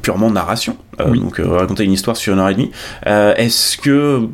[0.02, 1.20] purement narration, euh, oui.
[1.20, 2.70] donc raconter une histoire sur une heure et demie,
[3.06, 4.28] est-ce que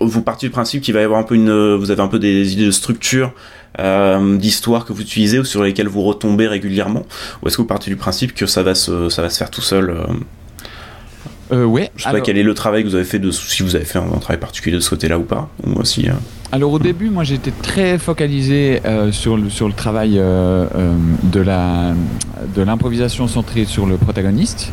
[0.00, 2.18] vous partez du principe qu'il va y avoir un peu une, vous avez un peu
[2.18, 3.32] des idées de structure
[3.80, 7.04] euh, d'histoire que vous utilisez ou sur lesquelles vous retombez régulièrement,
[7.42, 9.50] ou est-ce que vous partez du principe que ça va se, ça va se faire
[9.50, 9.96] tout seul
[11.52, 11.64] euh...
[11.64, 11.90] Ouais.
[11.96, 12.20] Je sais alors...
[12.20, 14.02] pas quel est le travail que vous avez fait de si vous avez fait un,
[14.02, 16.08] un travail particulier de ce côté-là ou pas, ou aussi.
[16.08, 16.12] Euh...
[16.52, 20.66] Alors au début, moi j'étais très focalisé euh, sur, le, sur le travail euh,
[21.24, 21.94] de la
[22.54, 24.70] de l'improvisation centrée sur le protagoniste.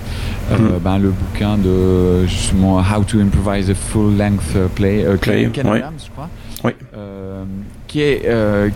[0.51, 0.79] Mm -hmm.
[0.83, 5.49] ben, le bouquin de justement How to Improvise a Full Length Play, play.
[5.59, 6.29] Adams, je crois.
[6.63, 6.73] Oui.
[7.87, 8.21] qui est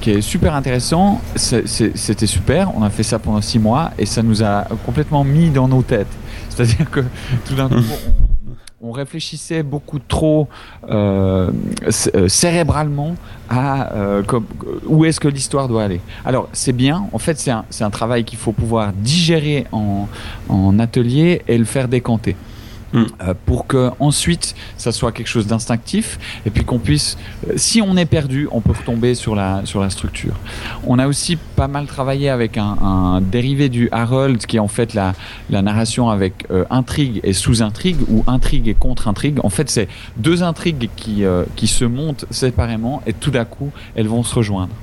[0.01, 1.21] qui est super intéressant.
[1.36, 2.62] C'était super.
[2.77, 4.55] On a fait ça pendant six mois et ça nous a
[4.88, 6.13] complètement mis dans nos têtes.
[6.55, 7.01] C'est-à-dire que
[7.45, 7.83] tout d'un coup,
[8.81, 10.47] on, réfléchissait beaucoup trop
[10.89, 11.51] euh,
[12.27, 13.15] cérébralement
[13.49, 14.23] à euh,
[14.85, 16.01] où est-ce que l'histoire doit aller.
[16.23, 17.07] Alors, c'est bien.
[17.11, 22.35] En fait, c'est un, travail qu'il faut pouvoir digérer en atelier et le faire décanter.
[22.95, 23.03] Mmh.
[23.21, 27.17] Euh, pour que ensuite ça soit quelque chose d'instinctif et puis qu'on puisse
[27.49, 30.34] euh, si on est perdu on peut retomber sur la sur la structure.
[30.88, 34.69] On a aussi pas mal travaillé avec un, un dérivé du Harold qui est en
[34.69, 35.13] fait la,
[35.49, 39.39] la narration avec euh, intrigue et sous-intrigue ou intrigue et contre-intrigue.
[39.43, 43.71] En fait c'est deux intrigues qui, euh, qui se montent séparément et tout d'un coup
[43.95, 44.73] elles vont se rejoindre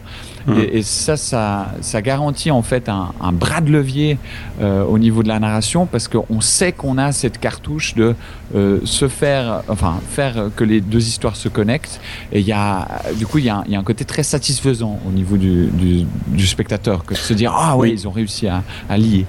[0.46, 0.52] Mmh.
[0.58, 4.18] Et, et, ça, ça, ça garantit en fait un, un bras de levier
[4.60, 8.14] euh, au niveau de la narration parce qu'on sait qu'on a cette cartouche de
[8.54, 12.00] euh, se faire, enfin, faire que les deux histoires se connectent.
[12.32, 15.00] Et il y a, du coup, il y, a, y a un côté très satisfaisant
[15.08, 17.92] au niveau du, du, du spectateur que de se dire ah oui.
[17.92, 19.26] ils ont réussi à, à, lier.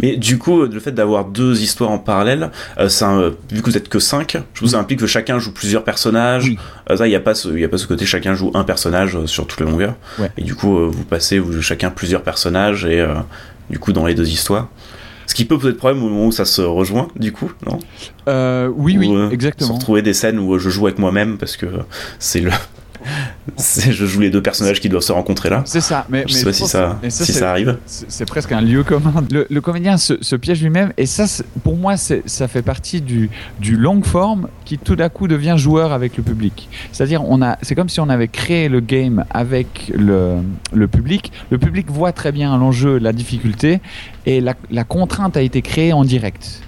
[0.00, 3.12] Mais du coup, le fait d'avoir deux histoires en parallèle, euh, ça,
[3.50, 4.80] vu que vous êtes que cinq, je vous mmh.
[4.80, 6.44] implique que chacun joue plusieurs personnages.
[6.44, 6.58] Oui.
[6.96, 8.64] Ça, il n'y a pas ce, il y a pas ce côté chacun joue un
[8.64, 9.94] personnage sur toutes les longueurs.
[10.18, 10.30] Ouais.
[10.36, 13.14] Et du coup, euh, vous passez vous, chacun plusieurs personnages et euh,
[13.70, 14.68] du coup dans les deux histoires.
[15.26, 17.78] Ce qui peut poser problème au moment où ça se rejoint, du coup, non?
[18.28, 19.68] Euh, Oui, oui, ou, exactement.
[19.70, 21.66] Se retrouver des scènes où je joue avec moi-même parce que
[22.18, 22.50] c'est le
[23.58, 25.62] je joue les deux personnages qui doivent se rencontrer là.
[25.64, 27.78] C'est ça, mais je sais pas si ça, si ça arrive.
[27.86, 29.24] C'est presque un lieu commun.
[29.30, 31.24] Le, comédien se, piège lui-même, et ça,
[31.62, 35.92] pour moi, ça fait partie du, du long form qui tout d'un coup devient joueur
[35.92, 36.68] avec le public.
[36.92, 40.38] C'est-à-dire, on a, c'est comme si on avait créé le game avec le,
[40.72, 41.32] le public.
[41.50, 43.80] Le public voit très bien l'enjeu, la difficulté,
[44.26, 46.62] et la, la contrainte a été créée en direct.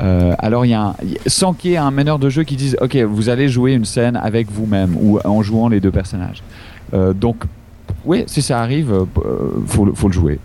[0.00, 0.94] Euh, alors, il y a
[1.26, 3.84] sans qu'il y ait un meneur de jeu qui dise Ok, vous allez jouer une
[3.84, 6.42] scène avec vous-même ou en jouant les deux personnages.
[6.94, 7.36] Euh, donc,
[8.04, 9.04] oui, si ça arrive, euh,
[9.66, 10.38] faut, faut le jouer.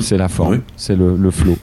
[0.00, 1.56] C'est la forme, c'est le, le flow.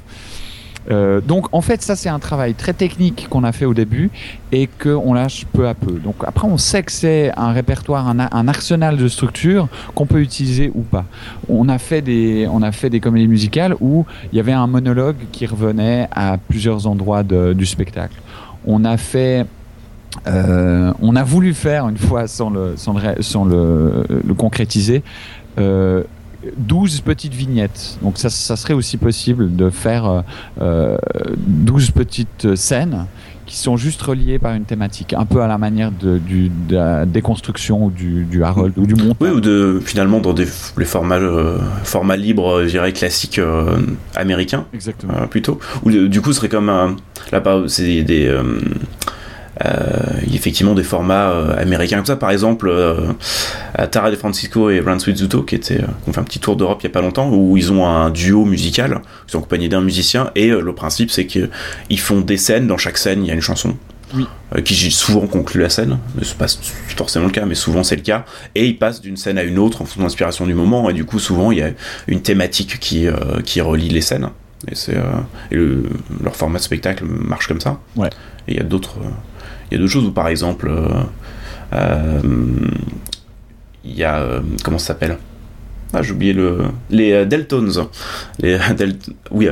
[0.91, 4.11] Euh, donc en fait ça c'est un travail très technique qu'on a fait au début
[4.51, 5.93] et qu'on lâche peu à peu.
[5.93, 10.71] Donc après on sait que c'est un répertoire, un, arsenal de structures qu'on peut utiliser
[10.73, 11.05] ou pas.
[11.47, 14.67] On a fait des, on a fait des comédies musicales où il y avait un
[14.67, 18.15] monologue qui revenait à plusieurs endroits du spectacle.
[18.65, 19.45] On a fait
[20.27, 22.93] euh, on a voulu faire une fois sans le, sans
[23.45, 25.03] le, le, concrétiser
[25.57, 26.03] euh,
[26.57, 27.97] 12 petites vignettes.
[28.01, 30.23] Donc ça, ça, serait aussi possible de faire
[30.61, 30.97] euh,
[31.37, 33.05] 12 petites scènes
[33.45, 36.75] qui sont juste reliées par une thématique, un peu à la manière de, du, de
[36.75, 39.15] la déconstruction du, du Harold ou du montage.
[39.19, 43.77] Oui, ou de, finalement dans des, les formats, euh, formats libres, je dirais classiques euh,
[44.15, 44.65] américains.
[44.73, 45.13] Exactement.
[45.13, 45.59] Euh, plutôt.
[45.83, 46.67] Ou du coup, ce serait comme
[47.31, 48.59] là, c'est des euh,
[49.61, 52.15] il y a effectivement des formats euh, américains comme ça.
[52.15, 53.13] Par exemple, euh,
[53.91, 56.79] Tara De Francisco et Rance Zuto, qui, étaient, qui ont fait un petit tour d'Europe
[56.81, 59.81] il y a pas longtemps, où ils ont un duo musical, ils sont accompagnés d'un
[59.81, 61.49] musicien, et le principe c'est qu'ils
[61.99, 63.75] font des scènes, dans chaque scène il y a une chanson.
[64.15, 64.27] Oui.
[64.63, 66.45] qui souvent conclut la scène, mais c'est pas
[66.95, 69.57] forcément le cas, mais souvent c'est le cas, et ils passent d'une scène à une
[69.57, 71.71] autre en fonction de l'inspiration du moment, et du coup souvent il y a
[72.05, 73.07] une thématique qui,
[73.43, 74.29] qui relie les scènes,
[74.69, 74.95] et, c'est,
[75.51, 77.79] leur format de spectacle marche comme ça.
[77.95, 78.09] Ouais.
[78.47, 78.97] Et il y a d'autres
[79.73, 81.01] il y a d'autres choses où, par exemple, euh,
[81.73, 82.21] euh,
[83.83, 84.19] il y a.
[84.19, 85.17] Euh, comment ça s'appelle?
[85.93, 86.59] Ah, j'ai oublié le.
[86.91, 87.71] Les Deltones.
[88.37, 88.59] Les
[89.31, 89.47] oui,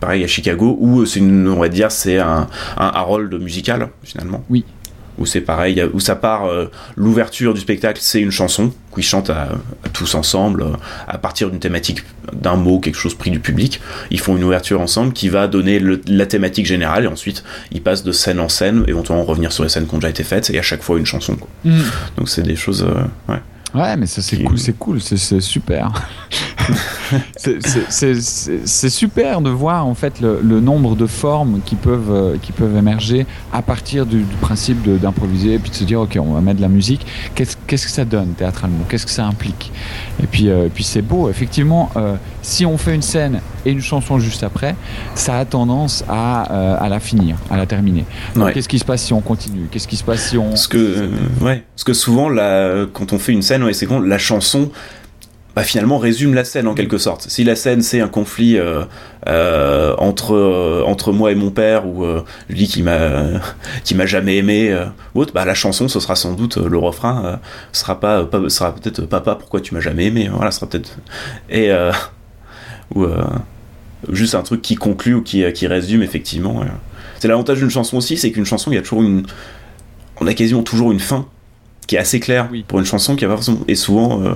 [0.00, 4.44] pareil à Chicago, où c'est une, on va dire, c'est un Harold musical, finalement.
[4.50, 4.64] Oui
[5.18, 9.30] où c'est pareil, où ça part, euh, l'ouverture du spectacle, c'est une chanson qu'ils chantent
[9.30, 9.50] à,
[9.92, 10.72] tous ensemble, euh,
[11.06, 12.02] à partir d'une thématique,
[12.32, 13.80] d'un mot, quelque chose pris du public.
[14.10, 18.04] Ils font une ouverture ensemble qui va donner la thématique générale, et ensuite ils passent
[18.04, 20.58] de scène en scène, éventuellement revenir sur les scènes qui ont déjà été faites, et
[20.58, 21.36] à chaque fois une chanson.
[21.64, 21.80] Mm.
[22.16, 22.82] Donc c'est des choses.
[22.82, 23.40] Euh, ouais.
[23.74, 25.92] Ouais, mais ça c'est cool, c'est cool, c'est super.
[27.36, 32.76] c'est super de voir en fait le, nombre de formes qui peuvent, euh, qui peuvent
[32.76, 36.58] émerger à partir du, principe d'improviser et puis de se dire ok on va mettre
[36.58, 37.06] de la musique.
[37.34, 38.84] Qu'est-ce que ça donne théâtralement?
[38.88, 39.70] Qu'est-ce que ça implique?
[40.22, 41.28] Et puis, euh, puis c'est beau.
[41.28, 42.16] Effectivement, euh,
[42.48, 44.74] si on fait une scène et une chanson juste après,
[45.14, 46.42] ça a tendance à,
[46.74, 48.04] à la finir, à la terminer.
[48.54, 49.68] Qu'est-ce qui se passe si on continue?
[49.70, 51.10] Qu'est-ce qui se passe si on ce que
[51.42, 52.28] ouais, parce que souvent
[52.92, 54.70] quand on fait une scène, ouais, c'est la chanson
[55.58, 57.26] bah, finalement résume la scène en quelque sorte.
[57.28, 58.84] Si la scène c'est un conflit euh,
[59.26, 62.06] euh, entre euh, entre moi et mon père ou
[62.48, 63.00] lui qui m'a
[63.84, 64.72] qui m'a jamais aimé
[65.16, 67.40] ou autre, bah la chanson ce sera sans doute le refrain
[67.72, 70.96] sera pas, sera peut-être papa pourquoi tu m'as jamais aimé voilà sera peut-être
[71.50, 71.72] et
[72.94, 73.06] ou
[74.10, 76.62] juste un truc qui conclut ou qui qui résume effectivement.
[77.18, 79.24] C'est l'avantage d'une chanson aussi, c'est qu'une chanson il y a toujours une
[80.20, 81.26] on a quasiment toujours une fin
[81.88, 84.34] qui est assez clair pour une chanson qui a pas forcément et souvent euh,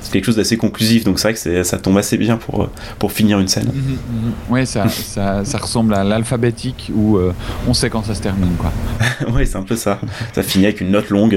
[0.00, 2.70] c'est quelque chose d'assez conclusif donc c'est vrai que ça tombe assez bien pour euh,
[3.00, 3.72] pour finir une scène.
[3.74, 4.32] Mhm.
[4.48, 7.34] Oui, ça, ça, ça, ressemble à l'alphabétique où euh,
[7.66, 8.72] on sait quand ça se termine quoi.
[9.34, 9.98] oui, c'est un peu ça.
[10.34, 11.34] Ça finit avec une note longue.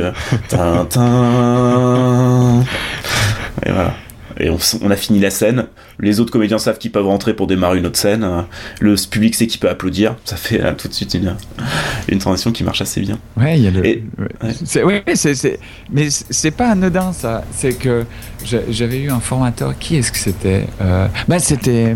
[3.65, 3.95] et voilà
[4.39, 5.65] et on, a fini la scène.
[5.99, 8.27] Les autres comédiens savent qu'ils peuvent rentrer pour démarrer une autre scène.
[8.79, 10.15] Le public sait qu'il peut applaudir.
[10.25, 11.35] Ça fait euh, tout de suite une,
[12.07, 13.17] une transition qui marche assez bien.
[13.35, 13.81] Ouais, il y a le.
[13.81, 15.03] ouais.
[15.15, 15.59] c'est,
[15.91, 17.43] mais c'est pas anodin ça.
[17.51, 18.05] C'est que
[18.43, 19.77] j'avais eu un formateur.
[19.79, 21.95] Qui est-ce que c'était euh, ben, C'était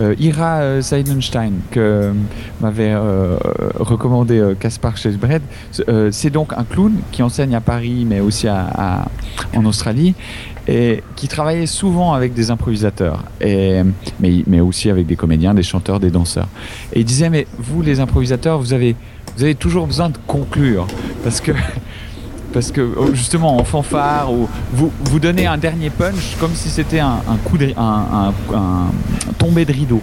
[0.00, 2.12] euh, Ira Seidenstein que
[2.60, 2.94] m'avait
[3.74, 5.42] recommandé Caspar Chesbred.
[6.10, 9.06] c'est donc un clown qui enseigne à Paris, mais aussi à,
[9.54, 10.14] en Australie
[10.68, 16.10] et qui travaillait souvent avec des improvisateurs, mais, aussi avec des comédiens, des chanteurs, des
[16.10, 16.48] danseurs.
[16.92, 18.94] Et il disait, mais vous les improvisateurs, vous avez,
[19.58, 20.86] toujours besoin de conclure,
[21.24, 21.52] parce que,
[22.52, 26.68] parce que oh, justement en fanfare, ou vous, vous donnez un dernier punch comme si
[26.68, 28.32] c'était un, coup de, un,
[29.38, 30.00] tombé de rideau.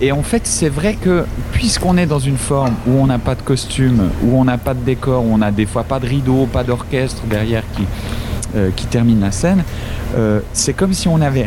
[0.00, 3.34] Et, en fait, c'est vrai que puisqu'on est dans une forme où on n'a pas
[3.34, 6.06] de costume, où on n'a pas de décor, où on n'a des fois pas de
[6.06, 7.82] rideau, pas d'orchestre derrière qui,
[8.54, 9.64] euh, qui termine la scène,
[10.16, 11.46] euh, c'est comme si on avait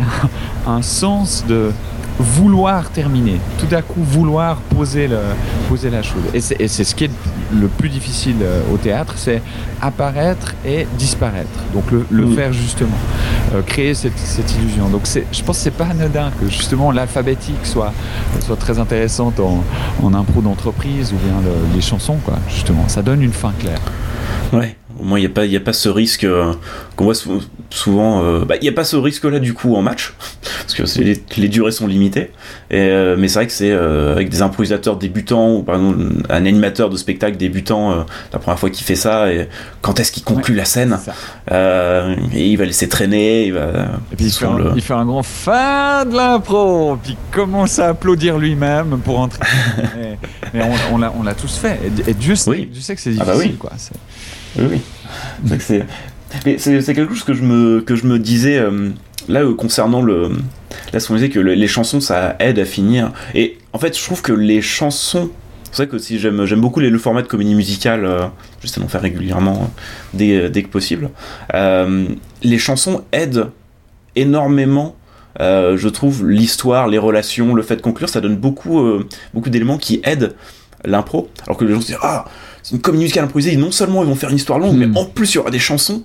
[0.67, 1.71] un, sens de
[2.19, 5.19] vouloir terminer, tout à coup vouloir poser, le,
[5.69, 6.21] poser la chose.
[6.33, 7.11] Et c'est ce qui est
[7.53, 9.41] le plus difficile euh, au théâtre, c'est
[9.81, 11.49] apparaître et disparaître.
[11.73, 12.35] Donc le, mm.
[12.35, 12.97] faire justement,
[13.53, 14.89] euh, créer cette, cette, illusion.
[14.89, 17.93] Donc je pense que c'est pas anodin que justement l'alphabétique soit,
[18.41, 19.63] soit très intéressante en,
[20.03, 21.35] en impro d'entreprise ou bien
[21.73, 22.87] les chansons, quoi, justement.
[22.87, 23.81] Ça donne une fin claire.
[24.51, 24.75] Ouais.
[24.99, 26.53] Au moins, il n'y a, pas, a pas ce risque euh,
[26.95, 27.13] qu'on voit
[27.69, 28.23] souvent.
[28.23, 30.13] Euh, bah, il n'y a pas ce risque-là du coup en match,
[30.61, 32.31] parce que les, les, durées sont limitées.
[32.69, 35.97] Et, euh, mais c'est vrai que c'est avec des improvisateurs débutants, ou par exemple
[36.29, 39.47] un animateur de spectacle débutant, la première fois qu'il fait ça, et
[39.81, 40.99] quand est-ce qu'il conclut la scène
[41.49, 43.47] Et il va laisser traîner.
[43.47, 43.67] Il, va,
[44.11, 47.79] et puis il fait, un, il fait, un, grand fin de l'impro, puis il commence
[47.79, 49.39] à applaudir lui-même pour entrer.
[50.53, 51.79] mais, on, on l'a tous fait.
[52.07, 53.31] Et, Dieu, sait, Dieu sait que c'est difficile.
[53.31, 53.55] Ah bah oui.
[53.57, 53.71] quoi.
[54.57, 54.81] Oui, oui.
[55.59, 58.89] C'est quelque chose que je me, que je me disais euh,
[59.27, 60.31] là euh, concernant le.
[60.93, 63.11] Là, ce qu'on disait que les chansons ça aide à finir.
[63.35, 65.29] Et en fait, je trouve que les chansons.
[65.71, 68.25] C'est vrai que si j'aime beaucoup les, le format de comédie musicale, euh,
[68.61, 69.71] juste à en faire régulièrement
[70.13, 71.09] dès, dès que possible.
[71.53, 73.47] les chansons aident
[74.15, 74.95] énormément
[75.39, 78.81] je trouve l'histoire, les relations, le fait de conclure, ça donne beaucoup,
[79.33, 80.35] beaucoup d'éléments qui aident
[80.83, 81.29] l'impro.
[81.45, 82.25] Alors que les gens se disent Ah,
[82.63, 84.97] c'est une comédie musicale improvisée, non seulement ils vont faire une histoire longue, mais hmm.
[84.97, 86.03] en plus il y aura des chansons.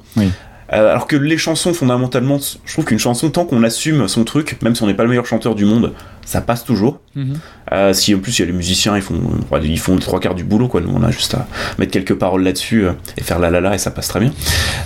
[0.72, 4.56] Euh, alors que les chansons, fondamentalement, je trouve qu'une chanson, tant qu'on assume son truc,
[4.62, 5.92] même si on n'est pas le meilleur chanteur du monde,
[6.24, 7.00] ça passe toujours.
[7.14, 7.34] Mhm.
[7.72, 9.20] Euh, si en plus il y a les musiciens, ils font,
[9.62, 10.80] ils font trois quarts du boulot, quoi.
[10.80, 11.46] Nous, on a juste à
[11.78, 14.32] mettre quelques paroles là-dessus euh, et faire la la la et ça passe très bien.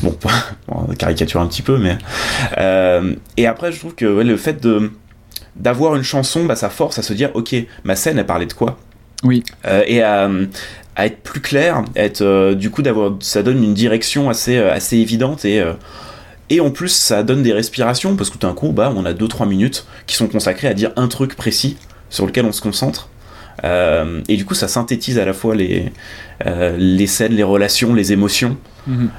[0.02, 0.16] Bon,
[0.68, 1.96] on caricature un petit peu, mais.
[3.36, 4.90] et après, je trouve que le fait de
[5.54, 8.52] d'avoir une chanson, bah, ça force à se dire, ok, ma scène, elle parlait de
[8.52, 8.78] quoi?
[9.24, 9.42] Oui.
[9.86, 10.28] et à,
[10.98, 14.72] à être plus clair, être euh, du coup d'avoir, ça donne une direction assez euh,
[14.72, 15.74] assez évidente et euh,
[16.50, 19.12] et en plus ça donne des respirations parce que tout d'un coup bah on a
[19.12, 21.76] 2-3 minutes qui sont consacrées à dire un truc précis
[22.10, 23.10] sur lequel on se concentre.
[23.62, 25.92] et du coup, ça synthétise à la fois les,
[26.78, 28.56] les scènes, les relations, les émotions.
[28.86, 29.10] Mhm.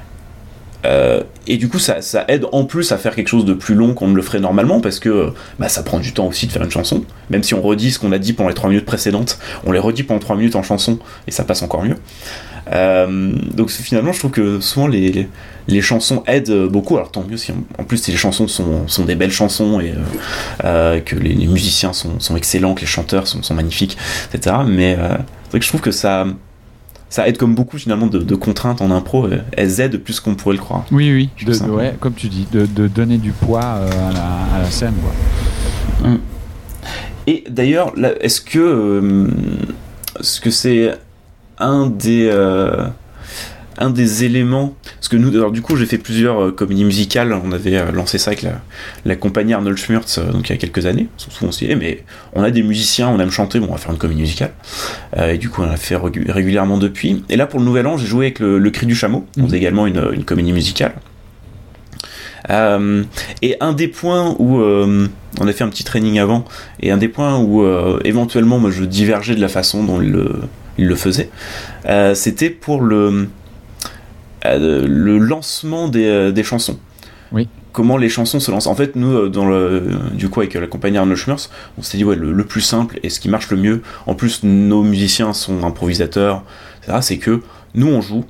[0.84, 3.94] Euh, et du coup, ça, aide en plus à faire quelque chose de plus long
[3.94, 6.62] qu'on ne le ferait normalement parce que bah, ça prend du temps aussi de faire
[6.62, 7.04] une chanson.
[7.30, 9.78] Même si on redit ce qu'on a dit pendant les 3 minutes précédentes, on les
[9.78, 11.96] redit pendant 3 minutes en chanson et ça passe encore mieux.
[12.72, 15.28] Euh, donc finalement, je trouve que souvent les,
[15.66, 16.96] les, chansons aident beaucoup.
[16.96, 19.92] Alors tant mieux si en, plus si les chansons sont, sont des belles chansons et
[20.64, 23.96] euh, que les, musiciens sont, sont, excellents, que les chanteurs sont, sont magnifiques,
[24.32, 24.56] etc.
[24.66, 26.26] Mais c'est vrai que je trouve que ça
[27.10, 29.26] ça aide comme beaucoup finalement de, contraintes en impro.
[29.26, 30.86] Euh, elles aident plus qu'on pourrait le croire.
[30.92, 31.28] Oui, oui,
[31.68, 34.94] ouais, comme tu dis, de, donner du poids euh, à, la, scène.
[36.04, 36.20] Hum.
[37.26, 39.28] Et d'ailleurs, est-ce que euh,
[40.20, 40.94] ce que c'est
[41.58, 42.30] un des
[43.80, 47.32] un des éléments, parce que nous, alors du coup, j'ai fait plusieurs euh, comédies musicales.
[47.32, 48.46] On avait euh, lancé ça avec
[49.04, 51.08] la, compagnie Arnold Schmurtz, euh, donc il y a quelques années.
[51.16, 52.04] souvent mais
[52.34, 54.52] on a des musiciens, on aime chanter, bon, on va faire une comédie musicale.
[55.18, 57.24] et du coup, on a fait régulièrement depuis.
[57.30, 59.26] Et là, pour le nouvel an, j'ai joué avec le, Cri du Chameau.
[59.38, 60.92] On faisait également une, comédie musicale.
[62.48, 66.44] et un des points où on a fait un petit training avant,
[66.80, 67.64] et un des points où
[68.04, 70.32] éventuellement moi je divergeais de la façon dont il le,
[70.78, 71.30] il le faisait,
[72.14, 73.28] c'était pour le
[74.44, 76.78] le lancement des, euh, des, chansons.
[77.32, 77.48] Oui.
[77.72, 78.66] Comment les chansons se lancent.
[78.66, 81.96] En fait, nous, euh, dans le, du coup, avec la compagnie Arnold Schmurz, on s'est
[81.96, 85.32] dit, ouais, le, plus simple et ce qui marche le mieux, en plus, nos musiciens
[85.32, 86.42] sont improvisateurs,
[87.00, 87.42] c'est que
[87.74, 88.24] nous, on joue,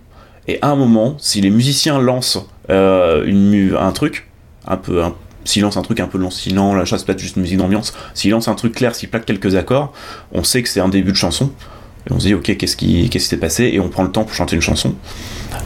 [0.46, 4.28] et à un moment, si les musiciens lancent une, un truc,
[4.66, 7.36] un peu, un, s'il lance un truc un peu long, sinon la chasse plate juste
[7.36, 9.92] une musique d'ambiance, s'il lance un truc clair, s'il plaque quelques accords,
[10.32, 11.50] on sait que c'est un début de chanson.
[12.10, 13.70] On se dit, ok, qu'est-ce qui qu'est-ce s'est passé?
[13.72, 14.94] Et on prend le temps pour chanter une chanson.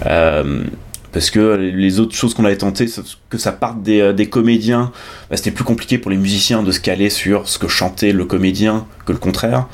[0.07, 0.65] Euh,
[1.13, 2.87] parce que les autres choses qu'on avait tenté,
[3.31, 4.91] que ça parte des, euh, des comédiens,
[5.31, 8.25] bah, c'était plus compliqué pour les musiciens de se caler sur ce que chantait le
[8.25, 9.69] comédien que le contraire,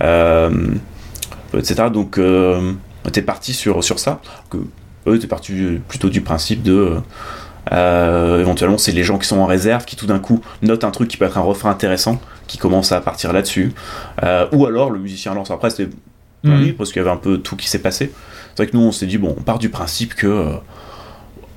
[0.00, 0.50] euh,
[1.56, 1.84] etc.
[1.92, 4.20] Donc, on était parti sur, sur ça.
[4.50, 4.58] Que,
[5.06, 5.52] eux étaient partis
[5.86, 6.96] plutôt du principe de.
[7.70, 11.08] éventuellement, c'est les gens qui sont en réserve qui tout d'un coup notent un truc
[11.08, 13.72] qui peut être un refrain intéressant, qui commence à partir là-dessus.
[14.52, 15.50] ou alors le musicien lance.
[15.50, 15.90] Après, c'était
[16.48, 16.74] mmh.
[16.74, 18.12] parce qu'il y avait un peu tout qui s'est passé.
[18.54, 20.52] C'est vrai que nous, on s'est dit, bon, on part du principe que euh,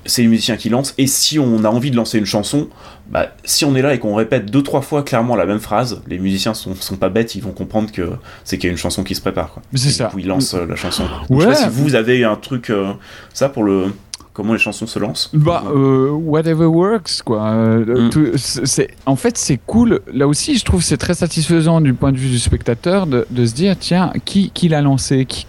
[0.04, 2.68] c'est les musiciens qui lancent, et si on a envie de lancer une chanson,
[3.10, 6.02] bah, si on est là et qu'on répète deux, trois fois clairement la même phrase,
[6.06, 8.10] les musiciens sont, sont pas bêtes, ils vont comprendre que
[8.44, 9.52] c'est qu'il y a une chanson qui se prépare.
[9.52, 9.62] Quoi.
[9.74, 10.06] C'est ça.
[10.06, 11.04] Du coup, ils lancent euh, la chanson.
[11.28, 11.38] Ouais.
[11.38, 12.92] Je sais pas si vous avez un truc, euh,
[13.34, 13.92] ça pour le
[14.32, 17.52] comment les chansons se lancent Bah, whatever works, quoi.
[17.52, 18.10] Mm.
[18.36, 20.00] c'est, en fait, c'est cool.
[20.12, 23.46] Là aussi, je trouve c'est très satisfaisant du point de vue du spectateur de, de
[23.46, 25.24] se dire, tiens, qui, qui l'a lancé?
[25.26, 25.46] Qui,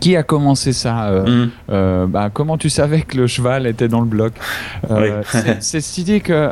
[0.00, 1.50] qui a commencé ça euh, mm.
[1.70, 4.32] euh, bah, Comment tu savais que le cheval était dans le bloc?
[4.90, 5.22] Euh,
[5.60, 6.50] C'est cette idée que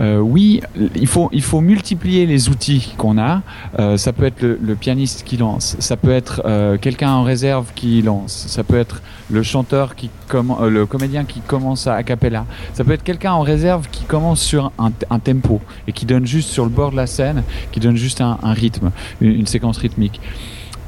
[0.00, 0.60] euh, oui,
[0.94, 3.42] il faut, il faut multiplier les outils qu'on a.
[3.78, 7.72] Euh, ça peut être le, pianiste qui lance, ça peut être euh, quelqu'un en réserve
[7.74, 12.44] qui lance, ça peut être le chanteur qui le comédien qui commence à a cappella,
[12.74, 16.50] ça peut être quelqu'un en réserve qui commence sur un, tempo et qui donne juste
[16.50, 20.20] sur le bord de la scène, qui donne juste un, rythme, une séquence rythmique.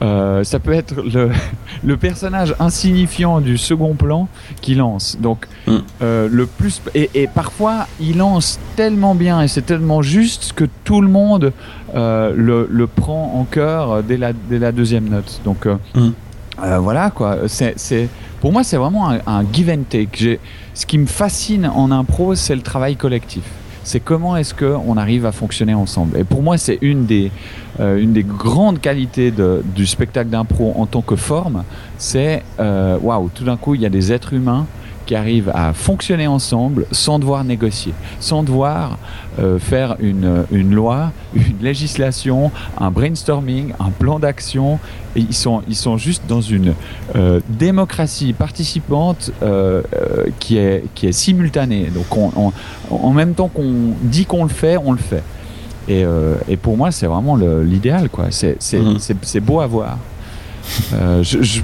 [0.02, 1.30] Euh, ça peut être le,
[1.84, 4.28] le, personnage insignifiant du second plan
[4.62, 5.18] qui lance.
[5.20, 5.76] Donc, mm.
[6.02, 6.80] euh, le plus.
[6.94, 11.52] Et, et, parfois, il lance tellement bien et c'est tellement juste que tout le monde
[11.94, 15.42] euh, le, le, prend en cœur dès la, dès la deuxième note.
[15.44, 16.10] Donc, mm.
[16.80, 17.36] Voilà quoi.
[17.46, 18.08] C'est,
[18.40, 20.38] pour moi, c'est vraiment un, give and take.
[20.74, 23.42] Ce qui me fascine en impro, c'est le travail collectif
[23.82, 26.18] c'est comment est-ce qu'on arrive à fonctionner ensemble.
[26.18, 27.32] Et pour moi, c'est une des,
[27.80, 31.64] euh, une des grandes qualités de, du spectacle d'impro en tant que forme,
[31.98, 34.66] c'est euh, waouh, tout d'un coup, il y a des êtres humains
[35.10, 38.96] qui arrivent à fonctionner ensemble sans devoir négocier, sans devoir
[39.40, 44.78] euh, faire une, une, loi, une législation, un brainstorming, un plan d'action.
[45.16, 46.74] Ils sont, ils sont juste dans une
[47.16, 49.82] euh, démocratie participante euh,
[50.38, 51.90] qui, est, qui est simultanée.
[51.92, 52.52] Donc on,
[52.88, 55.24] en même temps qu'on dit qu'on le fait, on le fait.
[55.88, 56.04] Et,
[56.46, 58.08] et pour moi, c'est vraiment l'idéal.
[58.30, 59.40] C'est mmh.
[59.40, 59.98] beau à voir.
[61.22, 61.60] Je,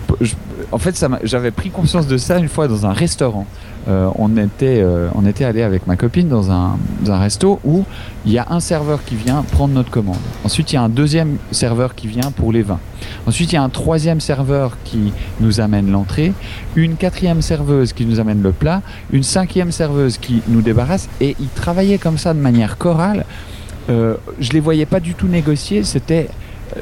[0.73, 3.47] en fait, j'avais pris conscience de ça une fois dans un restaurant.
[3.89, 6.77] Euh, on était, euh, était allé avec ma copine dans un,
[7.07, 7.85] un resto où
[8.25, 10.17] il y a un serveur qui vient prendre notre commande.
[10.45, 12.81] Ensuite, il y a un deuxième serveur qui vient pour les vins.
[13.29, 16.33] Ensuite, il y a un troisième serveur qui nous amène l'entrée,
[16.75, 18.83] une quatrième serveuse qui nous amène le plat,
[19.13, 21.09] une cinquième serveuse qui nous débarrasse.
[21.21, 23.25] Et ils travaillaient comme ça de manière chorale.
[23.89, 25.85] Euh, je les voyais pas du tout négocier.
[25.85, 26.29] C'était,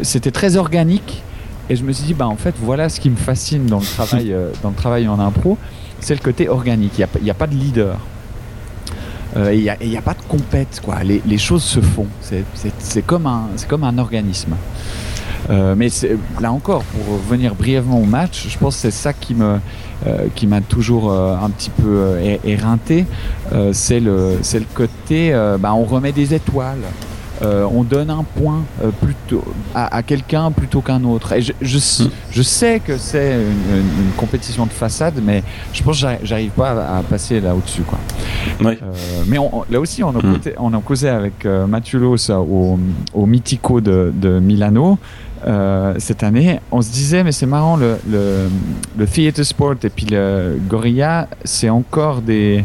[0.01, 1.23] c'était très organique.
[1.71, 3.87] Et je me suis dit, bah, en fait, voilà ce qui me fascine dans le
[3.87, 5.57] travail, euh, dans le travail en impro,
[6.01, 6.99] c'est le côté organique.
[6.99, 7.99] Il n'y a, pas de leader.
[9.37, 10.81] Euh, il n'y a, pas de compète.
[10.85, 10.97] Quoi.
[11.03, 12.07] Les, choses se font.
[12.21, 14.57] C'est comme, un, comme un organisme.
[15.51, 15.89] Euh, mais
[16.41, 19.59] là encore, pour revenir brièvement au match, je pense que c'est ça qui me
[20.35, 23.07] qui m'a toujours un petit peu éreinté.
[23.73, 26.83] c'est le le côté, bah, on remet des étoiles.
[27.45, 31.33] Euh, on donne un point euh, plutôt à, quelqu'un plutôt qu'un autre.
[31.33, 32.43] Et je, je, hmm.
[32.43, 35.43] sais que c'est une, compétition de façade, mais
[35.73, 37.83] je pense que j'arrive pas à, passer là au-dessus.
[37.83, 37.99] Quoi.
[38.63, 38.75] Euh,
[39.27, 39.37] mais
[39.71, 40.21] là aussi, on a,
[40.59, 42.79] on a causé avec Mathieu Loss au,
[43.13, 44.99] au Mythico de, Milano.
[45.99, 48.49] cette année, on se disait, mais c'est marrant, le, le,
[48.97, 52.65] le theater sport et puis le gorilla, c'est encore des,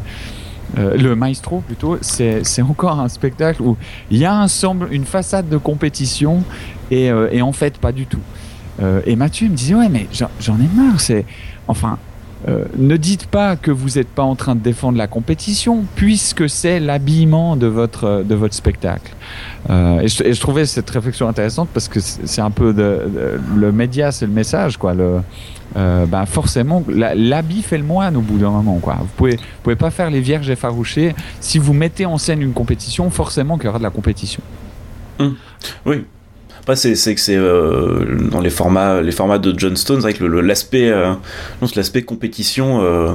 [0.77, 3.77] euh, le maestro plutôt, c'est encore un spectacle où
[4.11, 6.43] il y a un semble, une façade de compétition
[6.91, 8.21] et, euh, et en fait pas du tout.
[8.81, 10.07] Euh, et Mathieu me disait ouais mais
[10.39, 11.25] j'en ai marre, c'est
[11.67, 11.97] enfin
[12.47, 16.79] ne dites pas que vous n'êtes pas en train de défendre la compétition puisque c'est
[16.79, 19.13] l'habillement de votre de votre spectacle.
[19.69, 22.73] Et je, et, je, trouvais cette réflexion intéressante parce que c'est un peu
[23.55, 24.93] le média, c'est le message quoi.
[25.77, 28.79] Euh, bah forcément, l'habit fait le moine au bout d'un moment.
[28.79, 28.95] Quoi.
[28.99, 31.15] Vous pouvez, pouvez pas faire les vierges effarouchées.
[31.39, 34.41] Si vous mettez en scène une compétition, forcément qu'il y aura de la compétition.
[35.19, 35.35] Hum.
[35.85, 36.05] Oui,
[36.75, 40.23] c'est que c'est euh, dans les formats, les formats de John Stone, c'est vrai que
[40.23, 41.13] l'aspect, euh,
[41.75, 43.13] l'aspect compétition, euh,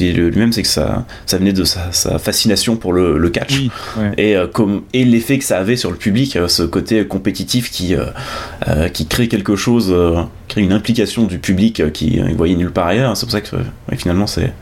[0.00, 3.60] lui-même, c'est que ça, ça venait de sa, fascination pour le, catch
[4.18, 7.94] et comme et l'effet que ça avait sur le public, ce côté compétitif qui
[8.92, 9.94] qui crée quelque chose,
[10.48, 13.16] crée une implication du public qui ne voyait nulle part ailleurs.
[13.16, 13.56] C'est pour ça que
[13.96, 14.52] finalement c'est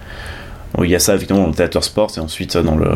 [0.82, 2.90] il y a ça effectivement dans le théâtre sport et ensuite dans le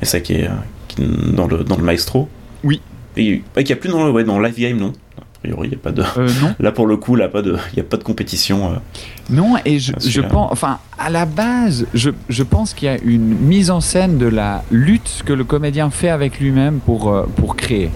[0.00, 0.50] et ça qui est,
[0.98, 2.28] dans le dans le maestro.
[2.62, 2.80] Oui,
[3.16, 5.78] il n'y a plus dans, ouais, dans Live Game, non a priori, il n'y a
[5.78, 6.02] pas de.
[6.02, 6.54] Euh, non.
[6.60, 7.28] Là, pour le coup, il n'y a
[7.84, 8.72] pas de compétition.
[8.72, 8.76] Euh.
[9.30, 10.50] non, et je, je, pense.
[10.50, 14.26] Enfin, à la base, je, je pense qu'il y a une mise en scène de
[14.26, 17.90] la lutte que le comédien fait avec lui-même pour, euh, pour créer.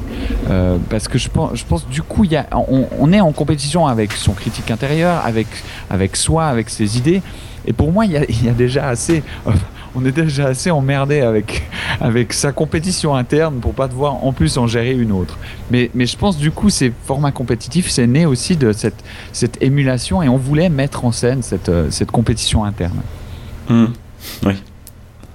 [0.90, 3.32] parce que je pense, je pense, du coup, il y a, on, on, est en
[3.32, 5.48] compétition avec son critique intérieur, avec,
[5.88, 7.22] avec soi, avec ses idées.
[7.66, 9.22] Et pour moi, il y a, il y a déjà assez
[9.94, 11.62] on est déjà assez emmerdé avec,
[12.00, 15.38] avec sa compétition interne pour pas devoir en plus en gérer une autre.
[15.70, 19.62] Mais, mais je pense du coup ces formats compétitifs, c'est né aussi de cette, cette
[19.62, 23.00] émulation et on voulait mettre en scène cette, euh, cette compétition interne.
[23.68, 23.86] Hmm.
[24.44, 24.54] Oui,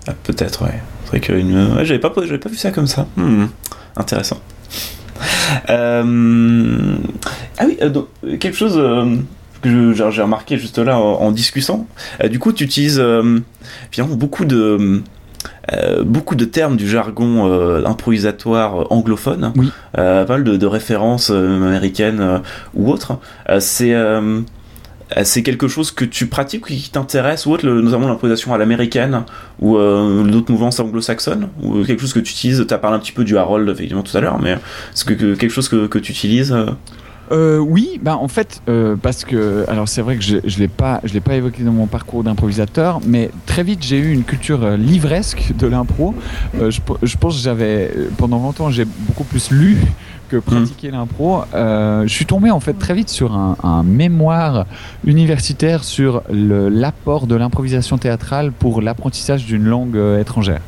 [0.08, 0.82] ah, peut-être, ouais.
[1.06, 3.08] C'est vrai que j'avais pas, pas vu ça comme ça.
[3.16, 3.46] Hmm.
[3.96, 4.40] Intéressant.
[5.70, 6.98] Euh,
[7.58, 8.78] ah oui, euh, quelque chose
[9.66, 11.88] j'ai remarqué juste là en, discutant.
[12.24, 13.40] Euh, du coup, tu utilises euh,
[13.98, 15.02] beaucoup de
[15.74, 19.72] euh, beaucoup de termes du jargon improvisatoire anglophone, oui.
[19.94, 22.42] pas mal de, références américaines
[22.74, 23.20] ou autres.
[23.60, 23.96] c'est
[25.24, 29.24] c'est quelque chose que tu pratiques qui t'intéresse ou autre, notamment l'improvisation à l'américaine
[29.60, 32.66] ou d'autres mouvances anglo-saxonnes ou quelque chose que tu utilises.
[32.68, 35.36] Tu as parlé un petit peu du Harold effectivement tout à l'heure, mais est-ce que,
[35.36, 36.56] quelque chose que, que tu utilises
[37.32, 40.68] euh, oui, bah en fait, euh, parce que alors c'est vrai que je, je l'ai
[40.68, 44.24] pas, je l'ai pas évoqué dans mon parcours d'improvisateur, mais très vite j'ai eu une
[44.24, 46.14] culture euh, livresque de l'impro.
[46.54, 49.78] Je, je, pense que j'avais pendant longtemps j'ai beaucoup plus lu
[50.30, 51.44] que pratiqué l'impro.
[51.54, 54.66] je suis tombé en fait très vite sur un, un mémoire
[55.06, 60.62] universitaire sur l'apport de l'improvisation théâtrale pour l'apprentissage d'une langue étrangère.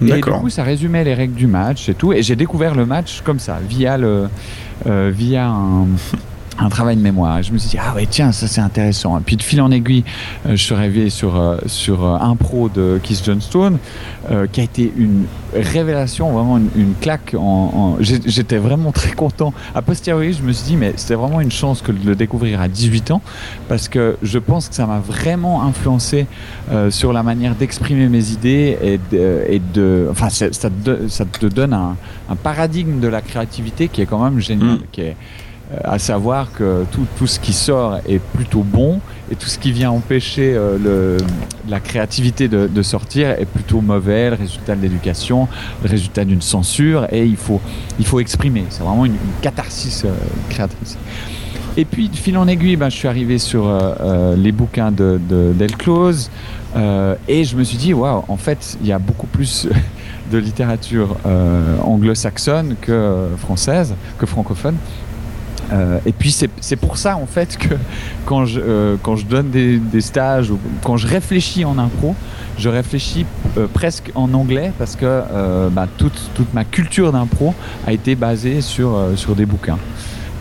[0.00, 2.12] Et du coup, ça résumait les règles du match et tout.
[2.12, 4.28] Et j'ai découvert le match comme ça, via le,
[4.86, 5.86] euh, via un,
[6.58, 7.38] un travail de mémoire.
[7.38, 9.18] Et je me suis dit, ah ouais, tiens, ça c'est intéressant.
[9.18, 10.04] Et puis de fil en aiguille,
[10.46, 13.78] euh, je suis arrivé sur, euh, sur euh, un pro de Keith Johnstone,
[14.52, 17.34] qui a été une révélation, vraiment une, claque.
[17.34, 19.54] En, J'étais vraiment très content.
[19.74, 22.60] A posteriori, je me suis dit, mais c'était vraiment une chance que de le découvrir
[22.60, 23.22] à 18 ans,
[23.68, 26.26] parce que je pense que ça m'a vraiment influencé
[26.90, 29.44] sur la manière d'exprimer mes idées et de.
[29.48, 31.96] Et de enfin, ça te, ça te donne un,
[32.28, 34.76] un, paradigme de la créativité qui est quand même génial.
[34.76, 34.82] Mm.
[34.92, 35.47] Qui est, euh,
[35.84, 39.00] à savoir que tout, tout, ce qui sort est plutôt bon
[39.30, 41.16] et tout ce qui vient empêcher euh, le,
[41.68, 45.48] la créativité de, sortir est plutôt mauvais, le résultat de l'éducation,
[45.82, 47.60] le résultat d'une censure et il faut,
[47.98, 48.64] il faut exprimer.
[48.70, 50.10] C'est vraiment une, catharsis euh,
[50.48, 50.96] créatrice.
[51.76, 54.90] Et puis, de fil en aiguille, ben, je suis arrivé sur euh, euh les bouquins
[54.90, 56.30] de, de Del Close
[56.76, 59.68] euh, et je me suis dit, waouh, en fait, il y a beaucoup plus
[60.32, 61.16] de littérature
[61.82, 64.76] anglo-saxonne que française, que francophone.
[65.72, 67.74] Euh, et puis c'est pour ça en fait que
[68.24, 72.14] quand je, euh, quand je donne des, des, stages ou quand je réfléchis en impro,
[72.58, 73.26] je réfléchis
[73.58, 75.22] euh, presque en anglais parce que
[75.70, 77.54] bah, toute, toute ma culture d'impro
[77.86, 79.78] a été basée sur, sur des bouquins.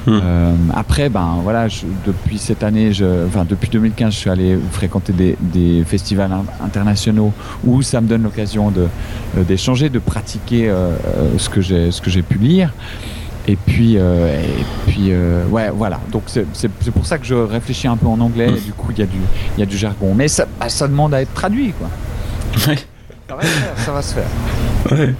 [0.05, 0.71] Hmm.
[0.73, 5.11] après, ben voilà, je, depuis cette année, je, enfin depuis 2015, je suis allé fréquenter
[5.11, 6.31] des, des festivals
[6.63, 7.33] internationaux
[7.65, 8.71] où ça me donne l'occasion
[9.35, 10.73] d'échanger, de, de pratiquer
[11.37, 12.71] ce que j'ai pu lire.
[13.47, 16.01] Et puis, euh, et puis euh, ouais, voilà.
[16.11, 18.49] Donc c'est pour ça que je réfléchis un peu en anglais.
[18.49, 19.17] Et du coup, il y, a du,
[19.57, 20.13] y a du jargon.
[20.13, 21.89] Mais ça, bah, ça demande à être traduit, quoi.
[22.67, 22.77] Ouais.
[23.29, 23.73] Ça va se faire.
[23.77, 24.27] Ça va se faire.
[24.91, 25.13] Ouais.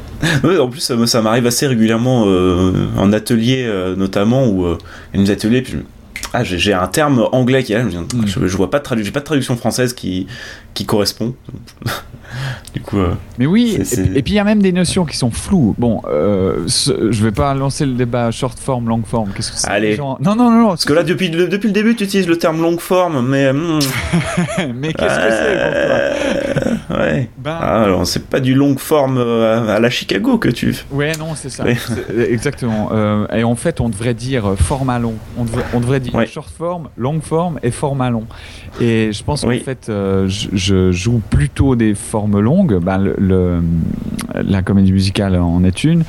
[0.44, 4.78] ouais en plus, ça, ça m'arrive assez régulièrement euh, en atelier, notamment, où euh,
[5.14, 5.76] il y a des ateliers, puis
[6.34, 8.28] ah, j'ai un terme anglais qui est là, je, mm.
[8.28, 10.28] je, je vois pas de, pas de traduction française qui,
[10.78, 11.34] qui correspond.
[12.76, 13.00] du coup.
[13.00, 15.74] Euh, mais oui, et, et, puis il y a même des notions qui sont floues.
[15.80, 19.32] Bon, euh, ce, je vais pas lancer le débat short form, long form.
[19.34, 19.96] Qu'est-ce que c'est Allez.
[19.96, 20.20] Genre...
[20.22, 20.68] Non, non, non, non.
[20.70, 23.52] Parce que là, depuis le, depuis le début, tu utilises le terme long form, mais.
[23.52, 23.80] Mm.
[24.76, 27.30] mais qu'est-ce que c'est toi Ouais.
[27.38, 27.58] Ben...
[27.60, 30.76] Ah, alors, c'est pas du long form euh, à la Chicago que tu.
[30.92, 31.66] Ouais, non, c'est ça.
[32.30, 32.90] Exactement.
[32.92, 35.16] Euh, et en fait, on devrait dire format long.
[35.38, 36.28] On devrait, on devrait dire ouais.
[36.28, 38.28] short form, long form et format long.
[38.80, 39.60] Et je pense oui.
[39.60, 42.80] qu'en fait, euh, je, je, joue plutôt des formes longues.
[42.80, 43.64] Ben, le, le,
[44.34, 46.04] la comédie musicale en est une.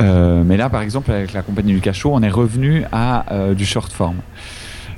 [0.00, 3.54] Euh, mais là, par exemple, avec la compagnie du cachot, on est revenu à euh,
[3.54, 4.16] du short form.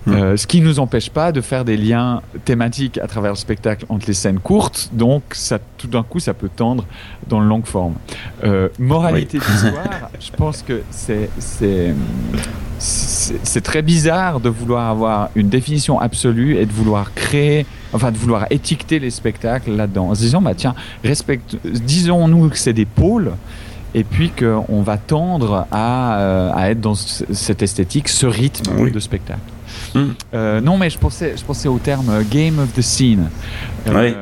[0.09, 3.37] Euh, ce qui ne nous empêche pas de faire des liens thématiques à travers le
[3.37, 6.85] spectacle entre les scènes courtes, donc ça, tout d'un coup ça peut tendre
[7.27, 7.95] dans le long forme.
[8.45, 9.45] Euh, moralité oui.
[9.47, 11.95] d'histoire, je pense que c'est
[12.79, 18.19] c'est très bizarre de vouloir avoir une définition absolue et de vouloir créer, enfin de
[18.19, 22.87] vouloir étiqueter les spectacles là-dedans, en se disant bah tiens, respecte, disons-nous que c'est des
[22.87, 23.33] pôles
[23.95, 28.91] et puis qu'on va tendre à, euh, à être dans cette esthétique, ce rythme oui.
[28.91, 29.41] de spectacle.
[29.95, 30.01] Mm.
[30.35, 33.29] Euh, non, mais je pensais, je pensais au terme euh, game of the scene.
[33.87, 34.17] Euh, ouais.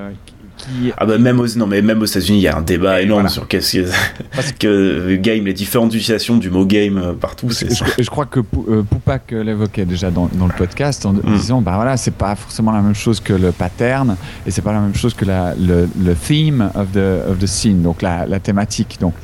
[0.63, 0.93] Qui...
[0.97, 3.05] Ah bah même aux, non, mais même aux États-Unis, il y a un débat et
[3.05, 3.29] énorme voilà.
[3.29, 3.89] sur qu'est-ce que,
[4.35, 7.49] parce que game, les différentes utilisations du mot game partout.
[7.51, 7.67] Je,
[7.99, 11.21] je, crois que euh, Poupak l'évoquait déjà dans, dans, le podcast en mm.
[11.37, 14.73] disant bah voilà, c'est pas forcément la même chose que le pattern et c'est pas
[14.73, 18.27] la même chose que la, le, le theme of the, of the scene, donc la,
[18.27, 18.99] la thématique.
[19.01, 19.15] Donc,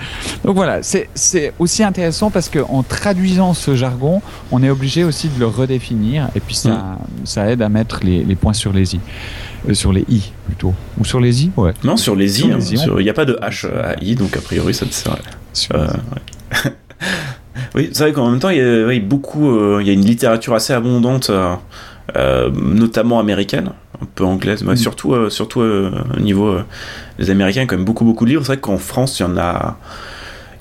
[0.44, 5.38] donc voilà, c'est aussi intéressant parce qu'en traduisant ce jargon, on est obligé aussi de
[5.38, 6.98] le redéfinir et puis ça, mm.
[7.24, 9.00] ça aide à mettre les, les points sur les i.
[9.68, 10.74] Euh, sur les i plutôt.
[10.98, 11.72] Ou sur les i ouais.
[11.84, 14.40] Non sur les i il hein, n'y a pas de h à i donc a
[14.40, 15.16] priori ça te sert
[15.74, 16.72] euh, ouais.
[17.74, 19.92] oui c'est vrai qu'en même temps il y a oui, beaucoup il euh, y a
[19.92, 24.76] une littérature assez abondante euh, notamment américaine un peu anglaise mais mm.
[24.76, 26.56] surtout euh, surtout au niveau
[27.18, 28.42] des américains quand même beaucoup beaucoup de livres.
[28.42, 29.78] C'est vrai qu'en France il y en a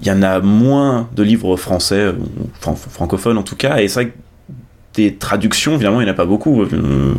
[0.01, 2.13] il y en a moins de livres français
[2.59, 3.77] fran francophones en tout cas.
[3.77, 4.17] Et c'est vrai que
[4.97, 6.63] des traductions, évidemment, il n'y en a pas beaucoup.
[6.63, 7.13] Euh,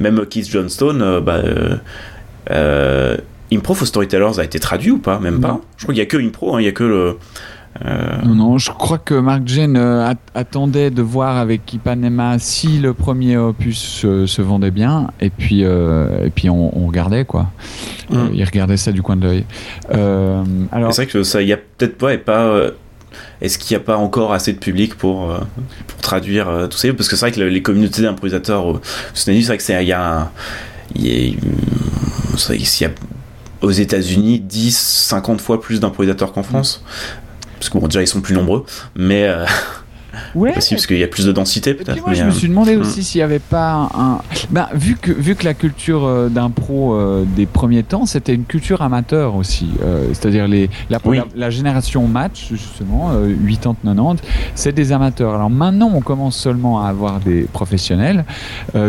[0.00, 1.40] même Keith Johnstone, euh, bah,
[2.50, 3.16] euh,
[3.52, 5.18] Impro for Storytellers a été traduit ou pas?
[5.18, 5.60] Même pas.
[5.76, 7.18] Je crois qu'il n'y a que Impro, hein, il n'y a que le.
[8.24, 9.76] Non, non, je crois que Mark Jane
[10.34, 16.30] attendait de voir avec Ipanema si le premier opus se, vendait bien, et puis, et
[16.34, 17.50] puis on, regardait quoi.
[18.10, 18.26] Mm.
[18.34, 19.44] il regardait ça du coin de l'œil.
[20.70, 20.92] alors...
[20.92, 22.72] C'est vrai que ça, il y a peut-être pas et pas
[23.40, 25.38] est-ce qu'il n'y a pas encore assez de public pour, euh,
[25.86, 28.80] pour traduire euh, tout ça Parce que c'est vrai que les communautés d'improvisateurs
[29.22, 30.30] États-Unis, c'est vrai qu'il y a,
[30.94, 32.90] il y a,
[33.62, 34.76] aux États-Unis 10,
[35.08, 36.84] 50 fois plus d'improvisateurs qu'en France.
[37.58, 38.64] Parce que bon, déjà ils sont plus nombreux,
[38.96, 39.46] mais euh,
[40.34, 40.52] Ouais.
[40.52, 42.00] Possible parce qu'il y a plus de densité peut-être.
[42.00, 43.02] Moi, je me suis demandé aussi hmm.
[43.02, 44.20] s'il n'y avait pas un.
[44.50, 48.44] Ben, vu que vu que la culture euh, d'impro euh, des premiers temps, c'était une
[48.44, 49.68] culture amateur aussi.
[49.82, 50.98] Euh, c'est-à-dire les la,
[51.36, 54.18] la, génération match justement 80-90,
[54.54, 55.34] c'est des amateurs.
[55.34, 58.24] Alors maintenant, on commence seulement à avoir des professionnels,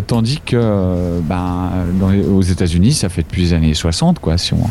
[0.08, 4.38] tandis que ben dans aux États-Unis, ça fait depuis les années 60 quoi.
[4.38, 4.70] Si on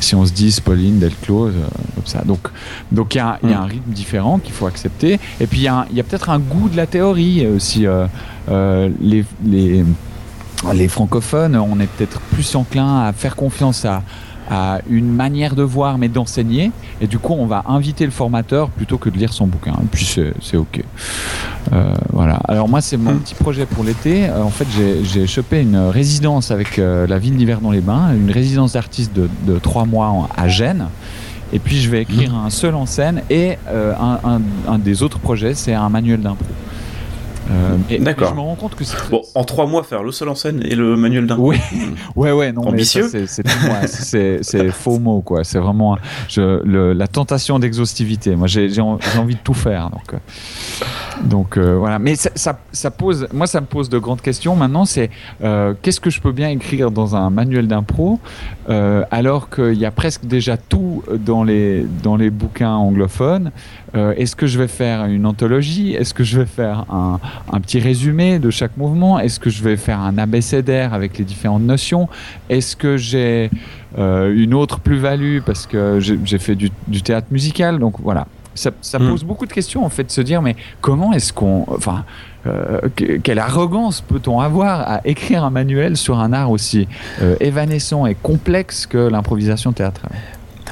[0.00, 1.54] si on se dit Pauline, Delclose,
[1.94, 2.22] comme ça.
[2.24, 2.48] Donc
[2.92, 3.70] donc il y, a, y a un hmm.
[3.70, 5.18] rythme différent qu'il faut accepter.
[5.40, 7.86] Et puis il y a, y a peut-être un goût de la théorie aussi.
[7.86, 8.06] Euh,
[8.50, 9.84] euh, les, les,
[10.74, 14.02] les, francophones, on est peut-être plus enclin à faire confiance à,
[14.50, 16.72] à une manière de voir mais d'enseigner.
[17.00, 19.74] Et du coup on va inviter le formateur plutôt que de lire son bouquin.
[19.80, 20.04] Et puis
[20.42, 20.82] c'est ok.
[21.72, 22.40] Euh, voilà.
[22.48, 23.20] Alors moi c'est mon hmm.
[23.20, 24.28] petit projet pour l'été.
[24.30, 24.66] En fait
[25.04, 30.28] j'ai chopé une résidence avec la ville d'Yverdon-les-Bains une résidence d'artiste de, de, trois mois
[30.36, 30.88] à Gênes
[31.52, 35.18] et puis je vais écrire un seul en scène et euh, un, un, des autres
[35.18, 36.46] projets, c'est un manuel d'impro.
[37.50, 38.28] Euh, D'accord.
[38.30, 38.96] Je me rends compte que c'est.
[39.10, 41.48] Bon, en trois mois, faire le seul en scène et le manuel d'impro.
[41.48, 41.58] Oui,
[42.16, 42.62] ouais, ouais, non.
[42.62, 43.08] Ambitieux.
[43.26, 45.42] C'est faux mot, quoi.
[45.42, 45.98] C'est vraiment
[46.28, 48.36] je, le, la tentation d'exhaustivité.
[48.36, 49.90] Moi, j'ai envie de tout faire.
[49.90, 50.18] Donc, euh,
[51.24, 51.98] donc euh, voilà.
[51.98, 54.54] Mais ça, ça, ça, pose, moi, ça me pose de grandes questions.
[54.54, 55.10] Maintenant, c'est
[55.42, 58.20] euh, qu'est-ce que je peux bien écrire dans un manuel d'impro?
[58.70, 63.50] Euh, alors qu'il y a presque déjà tout dans les, dans les bouquins anglophones.
[63.96, 65.94] Euh, Est-ce que je vais faire une anthologie?
[65.94, 67.18] Est-ce que je vais faire un,
[67.52, 69.18] un, petit résumé de chaque mouvement?
[69.18, 72.08] Est-ce que je vais faire un abécédaire avec les différentes notions?
[72.48, 73.50] Est-ce que j'ai
[73.98, 77.80] euh, une autre plus-value parce que j'ai fait du, du, théâtre musical?
[77.80, 79.10] Donc voilà, ça, ça hmm.
[79.10, 82.04] pose beaucoup de questions en fait, de se dire mais comment est-ce qu'on, enfin,
[82.46, 82.80] euh,
[83.22, 86.88] quelle arrogance peut-on avoir à écrire un manuel sur un art aussi
[87.22, 90.12] euh, évanescent et complexe que l'improvisation théâtrale?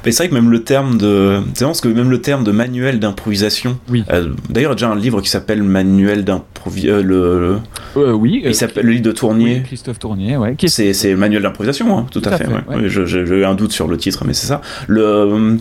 [0.05, 2.99] Mais c'est vrai que même le terme de, c'est que même le terme de manuel
[2.99, 3.79] d'improvisation.
[3.91, 4.05] Oui.
[4.11, 6.95] Euh, D'ailleurs, déjà un livre qui s'appelle Manuel d'improvisation.
[6.95, 7.59] Euh, le,
[7.97, 8.43] euh, oui.
[8.45, 9.63] Il s'appelle le livre de Tournier.
[9.65, 10.57] Christophe Tournier, ouais.
[10.67, 12.47] C'est manuel d'improvisation, hein, tout, à fait.
[12.47, 12.89] Ouais.
[12.89, 14.61] J'ai eu un doute sur le titre, mais c'est ça.
[14.87, 15.59] Le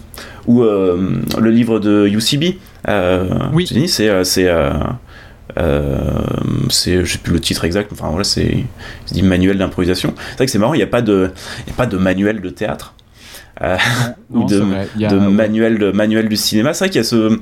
[0.48, 2.58] ou le livre de UCB.
[3.54, 3.88] oui.
[3.88, 4.50] C'est c'est
[6.70, 8.66] c'est je sais plus le titre exact enfin voilà c'est
[9.12, 10.14] dit manuel d'improvisation.
[10.18, 11.32] C'est vrai que c'est marrant il n'y a pas de
[11.68, 12.94] y a pas de manuel de théâtre.
[13.62, 13.78] Euh,
[14.32, 16.74] ou de, manuel de manuel du cinéma.
[16.74, 17.40] C'est vrai qu'il y a ce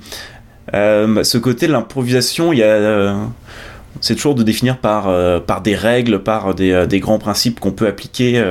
[0.73, 3.15] euh, ce côté de l'improvisation il y a
[4.01, 5.09] c'est toujours de définir par
[5.43, 8.43] par des règles par des, des grands principes qu'on peut appliquer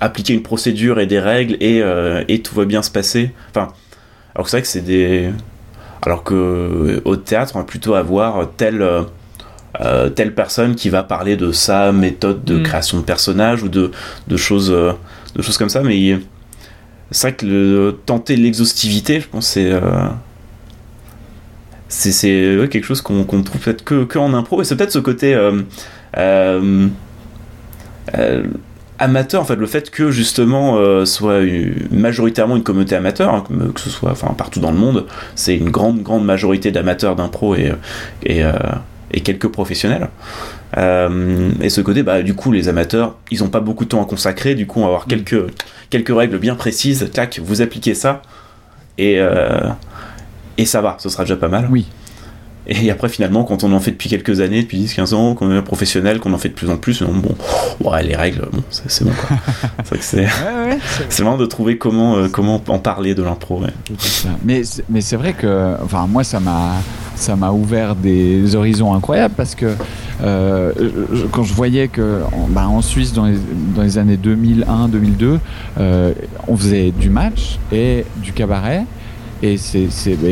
[0.00, 1.82] appliquer une procédure et des règles et,
[2.28, 3.32] et tout va bien se passer.
[3.50, 3.68] Enfin
[4.34, 5.30] alors que c'est vrai que c'est des
[6.02, 8.84] alors que au théâtre, on va plutôt avoir telle,
[9.80, 12.62] euh, telle personne qui va parler de sa méthode de mm.
[12.64, 13.92] création de personnages ou de,
[14.26, 14.92] de, choses, euh,
[15.36, 15.82] de choses comme ça.
[15.82, 16.18] Mais
[17.10, 19.70] c'est vrai que le, tenter l'exhaustivité, je pense, c'est.
[19.70, 20.08] Euh,
[21.92, 24.62] c'est quelque chose qu'on trouve peut-être que, que, en impro.
[24.62, 25.34] Et c'est peut-être ce côté
[29.00, 31.40] amateur en fait le fait que justement euh, soit
[31.90, 33.44] majoritairement une communauté amateur hein,
[33.74, 37.54] que ce soit enfin partout dans le monde c'est une grande grande majorité d'amateurs d'impro
[37.56, 37.72] et
[38.22, 38.52] et, euh,
[39.12, 40.08] et, quelques professionnels.
[40.76, 44.02] Euh, et ce côté bah du coup les amateurs ils ont pas beaucoup de temps
[44.02, 44.54] à consacrer.
[44.54, 45.08] Du coup on va avoir mm.
[45.08, 45.46] quelques
[45.88, 47.08] quelques règles bien précises.
[47.12, 48.22] Tac vous appliquez ça
[48.98, 49.18] et
[50.58, 50.96] et ça va.
[51.00, 51.68] Ce sera déjà pas mal.
[51.70, 51.86] Oui
[52.70, 55.62] et après, finalement, quand on en fait depuis quelques années, depuis 10-15 ans, qu'on est
[55.62, 57.34] professionnel, qu'on en fait de plus en plus, bon,
[57.90, 59.36] ouais, les règles, bon, c'est bon quoi.
[60.00, 60.26] c'est
[61.08, 63.60] c'est vraiment de trouver comment, euh, comment en parler de l'impro.
[64.44, 66.74] Mais, mais c'est vrai que, enfin, moi, ça m'a
[67.16, 69.74] ça m'a ouvert des horizons incroyables parce que
[70.22, 70.72] euh,
[71.32, 73.36] quand je voyais que bah, en Suisse dans les,
[73.76, 75.38] dans les années 2001-2002
[75.78, 76.12] euh,
[76.48, 78.86] on faisait du match et du cabaret
[79.42, 79.88] et c'est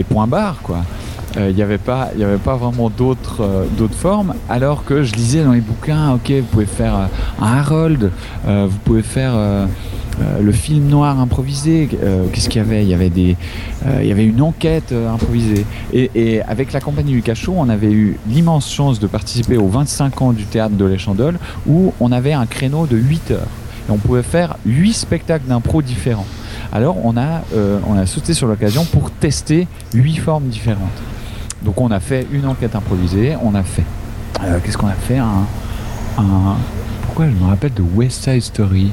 [0.08, 0.78] point barre quoi
[1.38, 5.04] il euh, n'y avait pas il avait pas vraiment d'autres euh, d'autres formes alors que
[5.04, 7.06] je lisais dans les bouquins ok vous pouvez faire euh,
[7.40, 8.10] un Harold
[8.44, 9.34] vous pouvez faire
[10.40, 11.88] le film noir improvisé
[12.32, 12.82] qu'est-ce qu'il y avait?
[12.82, 13.36] Il y avait des
[14.00, 15.66] il y avait une enquête improvisée.
[15.92, 19.68] Et, et, avec la compagnie du cachot on avait eu l'immense chance de participer aux
[19.68, 23.46] 25 ans du théâtre de l'Échandole où on avait un créneau de 8 heures.
[23.88, 26.26] Et on pouvait faire 8 spectacles d'impro différents.
[26.72, 27.42] Alors on a,
[27.86, 31.02] on a sauté sur l'occasion pour tester huit formes différentes.
[31.62, 33.84] Donc on a fait une enquête improvisée, on a fait,
[34.64, 35.44] qu'est-ce qu'on a fait un,
[37.02, 38.92] pourquoi je me rappelle de West Side Story?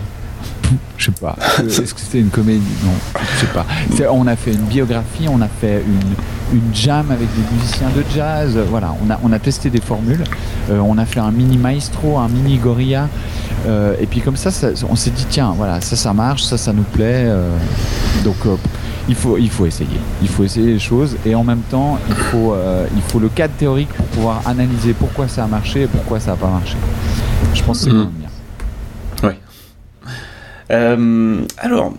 [0.98, 1.36] Je sais pas.
[1.60, 2.62] Est-ce que c'était une comédie?
[2.84, 3.66] Non, je sais pas.
[4.12, 8.04] On a fait une biographie, on a fait une, une jam avec des musiciens de
[8.14, 8.58] jazz.
[8.70, 10.24] Voilà, on a, on a testé des formules.
[10.70, 13.10] Euh, on a fait un mini maestro, un mini gorilla.
[13.68, 14.50] Euh, et puis comme ça,
[14.90, 17.26] on s'est dit tiens, voilà, ça, ça marche, ça, ça nous plaît.
[17.28, 17.56] Euh.
[18.24, 18.38] donc
[19.08, 20.00] il faut, il faut essayer.
[20.22, 22.56] Il faut essayer les choses et en même temps, il faut,
[22.96, 26.32] il faut le cadre théorique pour pouvoir analyser pourquoi ça a marché et pourquoi ça
[26.32, 26.78] n'a pas marché.
[27.54, 28.10] Je pense que c'est mmh.
[28.20, 28.30] bien.
[30.72, 31.94] Euh, alors,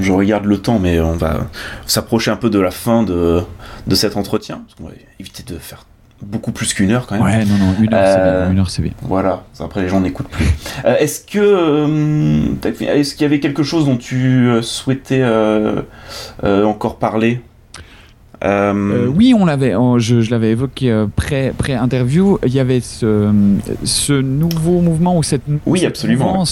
[0.00, 1.48] je regarde le temps, mais on va
[1.86, 3.42] s'approcher un peu de la fin de,
[3.86, 4.62] de cet entretien.
[4.66, 5.84] Parce qu'on va éviter de faire
[6.22, 7.24] beaucoup plus qu'une heure quand même.
[7.24, 8.32] Ouais, non, non, une heure, c'est bien.
[8.32, 8.92] Euh, une heure, c'est bien.
[9.02, 10.46] Voilà, après les gens n'écoutent plus.
[10.84, 15.22] Euh, est-ce que est-ce qu'il y avait quelque chose dont tu souhaitais
[16.42, 17.40] encore parler?
[18.44, 22.38] Oui, on l'avait, je, l'avais évoqué pré, pré-interview.
[22.44, 23.30] Il y avait ce,
[23.84, 26.44] ce nouveau mouvement ou cette, oui, absolument.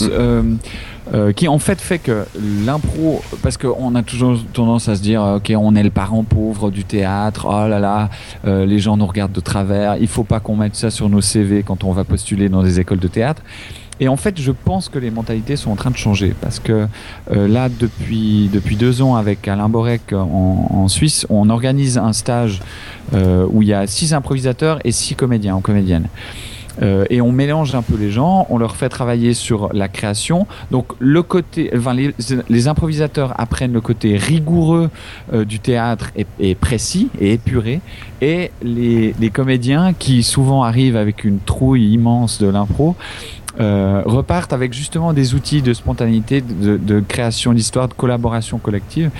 [1.12, 2.24] Euh, qui en fait fait que
[2.64, 6.70] l'impro, parce qu'on a toujours tendance à se dire, ok, on est le parent pauvre
[6.70, 8.10] du théâtre, oh là là,
[8.46, 11.20] euh, les gens nous regardent de travers, il faut pas qu'on mette ça sur nos
[11.20, 13.42] CV quand on va postuler dans des écoles de théâtre.
[14.00, 16.88] Et en fait, je pense que les mentalités sont en train de changer parce que
[17.30, 22.12] euh, là, depuis, depuis deux ans, avec Alain Borek en, en Suisse, on organise un
[22.12, 22.60] stage
[23.12, 26.08] où il y a six improvisateurs et six comédiens ou comédiennes.
[26.82, 30.46] Euh, et on mélange un peu les gens, on leur fait travailler sur la création.
[30.70, 34.90] Donc le côté, enfin, les, improvisateurs apprennent le côté rigoureux
[35.32, 37.80] euh, du théâtre et, précis et épuré,
[38.20, 42.96] et les, les, comédiens qui souvent arrivent avec une trouille immense de l'impro.
[43.58, 49.10] Euh, repartent avec justement des outils de spontanéité, de, de création d'histoire, de collaboration collective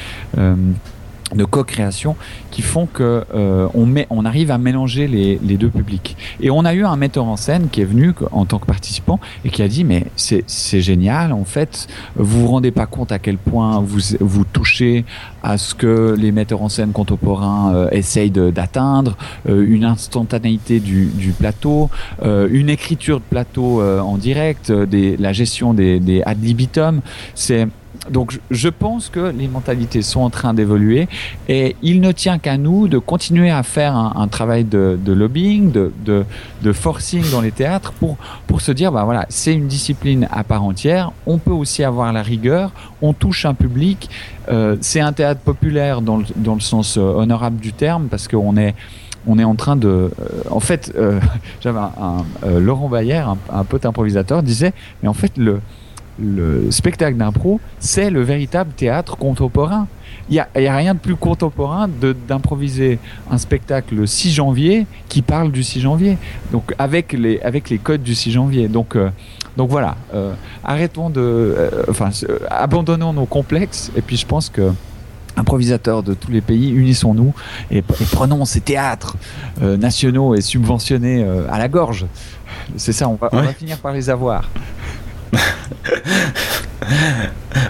[1.34, 2.16] de co-création
[2.50, 6.16] qui font que euh, on, met, on arrive à mélanger les, les, deux publics.
[6.40, 9.20] Et on a eu un metteur en scène qui est venu en tant que participant
[9.44, 13.18] et qui a dit mais c'est génial en fait, vous vous rendez pas compte à
[13.18, 15.04] quel point vous, vous touchez
[15.42, 19.16] à ce que les metteurs en scène contemporains euh, essayent d'atteindre,
[19.48, 21.90] euh, une instantanéité du, du plateau,
[22.22, 27.00] euh, une écriture de plateau en direct, des, la gestion des, des ad libitum,
[27.34, 27.68] c'est
[28.08, 31.06] donc je pense que les mentalités sont en train d'évoluer
[31.48, 35.92] et il ne tient qu'à nous de continuer à faire un, travail de, lobbying, de,
[36.62, 40.44] de, forcing dans les théâtres pour, pour se dire, bah voilà, c'est une discipline à
[40.44, 42.72] part entière, on peut aussi avoir la rigueur,
[43.02, 44.08] on touche un public,
[44.48, 48.28] euh, c'est un théâtre populaire dans le, dans le sens euh, honorable du terme parce
[48.28, 48.74] qu'on est
[49.26, 49.88] on est en train de.
[49.88, 50.10] Euh,
[50.50, 50.96] en fait,
[51.60, 52.24] j'avais un,
[52.58, 54.72] Laurent Bayer, un, un, pote improvisateur, disait,
[55.02, 55.60] mais en fait, le,
[56.20, 59.86] le spectacle d'impro, c'est le véritable théâtre contemporain.
[60.28, 61.88] Il n'y a, a, rien de plus contemporain
[62.28, 62.98] d'improviser
[63.30, 66.18] un spectacle le 6 janvier qui parle du 6 janvier,
[66.52, 68.68] donc avec les, avec les codes du 6 janvier.
[68.68, 69.10] Donc, euh,
[69.56, 71.20] donc voilà, euh, arrêtons de.
[71.20, 72.10] Euh, enfin,
[72.50, 74.72] abandonnons nos complexes, et puis je pense que
[75.36, 77.32] improvisateurs de tous les pays, unissons-nous
[77.70, 79.16] et, prenons ces théâtres
[79.60, 82.06] nationaux et subventionnés à la gorge.
[82.76, 84.50] C'est ça, on va, on va finir par les avoir.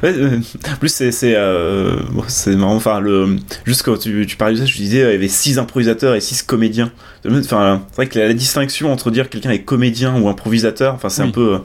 [0.05, 0.39] Euh,
[0.79, 1.99] plus c'est c'est euh,
[2.47, 5.29] marrant enfin le juste quand tu, tu parlais de ça je disais il y avait
[5.29, 6.93] six improvisateurs et six comédiens.
[7.29, 11.23] Enfin c'est vrai que la, distinction entre dire quelqu'un est comédien ou improvisateur enfin c'est
[11.23, 11.59] un peu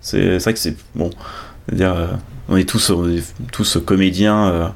[0.00, 1.10] c'est vrai que c'est bon
[1.70, 2.06] dire euh,
[2.48, 2.92] on est tous
[3.52, 4.72] tous comédiens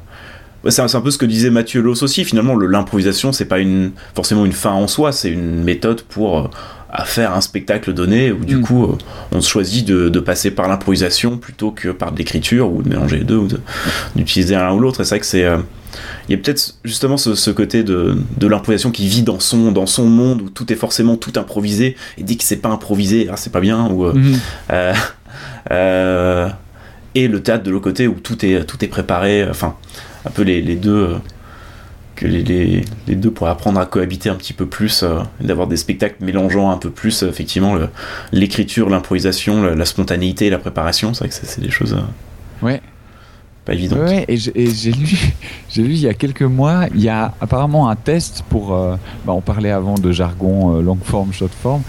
[0.69, 4.45] c'est un, peu ce que disait Mathieu Loss aussi finalement l'improvisation c'est pas une forcément
[4.45, 6.51] une fin en soi c'est une méthode pour
[6.93, 8.63] à faire un spectacle donné où du mm.
[8.63, 8.99] coup euh,
[9.33, 13.19] on choisit de, de passer par l'improvisation plutôt que par de l'écriture ou de mélanger
[13.19, 13.49] les deux ou
[14.17, 15.59] d'utiliser l'un ou l'autre et c'est vrai que c'est euh,
[16.29, 19.73] il y a peut-être justement ce, ce, côté de, de l'improvisation qui vit dans son
[19.73, 23.29] dans son monde où tout est forcément tout improvisé et dit que c'est pas improvisé
[23.31, 24.35] ah, c'est pas bien ou euh, mm.
[25.71, 26.49] euh,
[27.15, 29.77] et le théâtre de l'autre côté où tout est tout est préparé enfin
[30.25, 31.17] un peu les, les deux
[32.21, 35.79] que les, les, deux pourraient apprendre à cohabiter un petit peu plus, euh, d'avoir des
[35.79, 37.77] spectacles mélangeant un peu plus euh, effectivement
[38.31, 41.15] l'écriture, l'improvisation, la, spontanéité la préparation.
[41.15, 42.83] C'est vrai que c'est des choses euh, ouais.
[43.65, 44.01] pas évidentes.
[44.01, 45.33] Ouais, et j'ai lu,
[45.71, 48.99] j'ai lu il y a quelques mois, il y a apparemment un test pour, bah,
[49.33, 51.83] on parlait avant de jargon long form, short form.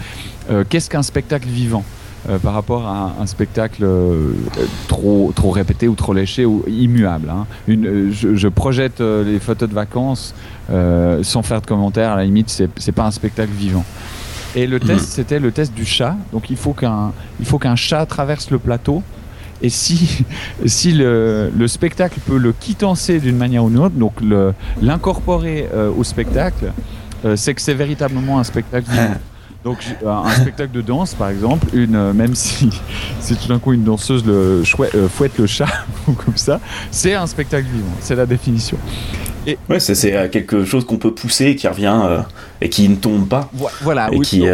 [0.70, 1.84] Qu'est-ce qu'un spectacle vivant?
[2.28, 4.32] Euh, par rapport à un, spectacle euh,
[4.86, 7.28] trop, trop répété ou trop léché ou immuable.
[7.28, 7.46] Hein.
[7.66, 10.32] Une, euh, je, je, projette les photos de vacances
[10.68, 13.84] sans faire de commentaires, à la limite, c'est pas un spectacle vivant.
[14.54, 15.10] Et le test, mmh.
[15.10, 16.16] c'était le test du chat.
[16.32, 17.12] Donc il faut qu'un
[17.60, 19.02] qu'un chat traverse le plateau
[19.60, 20.24] Et si,
[20.66, 24.14] si le, le spectacle peut le quittancer d'une manière ou d'une autre, donc
[24.80, 25.68] l'incorporer
[25.98, 26.72] au spectacle,
[27.34, 29.18] c'est que c'est véritablement un spectacle vivant.
[29.64, 32.70] Donc un spectacle de danse par exemple, une, euh, même si,
[33.20, 34.62] c'est tout d'un coup une danseuse le
[34.94, 35.68] euh, fouette le chat
[36.08, 36.60] ou comme ça,
[36.90, 38.76] c'est un spectacle vivant, c'est la définition.
[39.44, 42.22] Et ouais, c'est euh, quelque chose qu'on peut pousser qui revient
[42.60, 43.50] et qui ne tombe pas.
[43.80, 44.44] Voilà, et qui,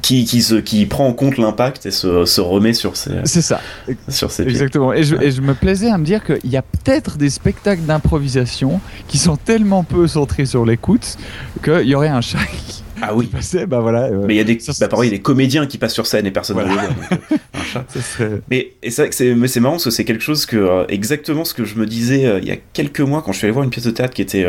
[0.00, 3.12] qui, qui, se, qui prend en compte l'impact et se, se, remet sur ses.
[3.24, 3.60] C'est ça.
[4.08, 4.94] Sur ses Exactement.
[4.94, 7.82] Et je, et je, me plaisais à me dire qu'il y a peut-être des spectacles
[7.82, 11.18] d'improvisation qui sont tellement peu centrés sur l'écoute
[11.62, 13.30] qu'il y aurait un chat qui ah oui.
[13.66, 14.10] bah voilà.
[14.10, 16.56] Mais il y a des, bah, pareil, des comédiens qui passent sur scène et personne
[16.58, 16.82] ne les voit.
[18.20, 20.56] Euh, mais c'est vrai que c'est, mais c'est marrant parce que c'est quelque chose que
[20.56, 23.38] euh, exactement ce que je me disais euh, il y a quelques mois quand je
[23.38, 24.46] suis allé voir une pièce de théâtre qui était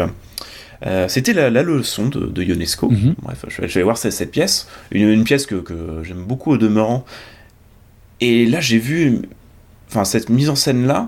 [1.08, 2.90] c'était la, leçon de, de Ionesco.
[2.90, 3.16] Mhm.
[3.22, 6.58] Bref, je vais, voir cette, cette pièce, une, une pièce que, que j'aime beaucoup au
[6.58, 7.06] demeurant.
[8.22, 9.22] Et là, j'ai vu,
[9.90, 11.08] enfin, cette mise en scène là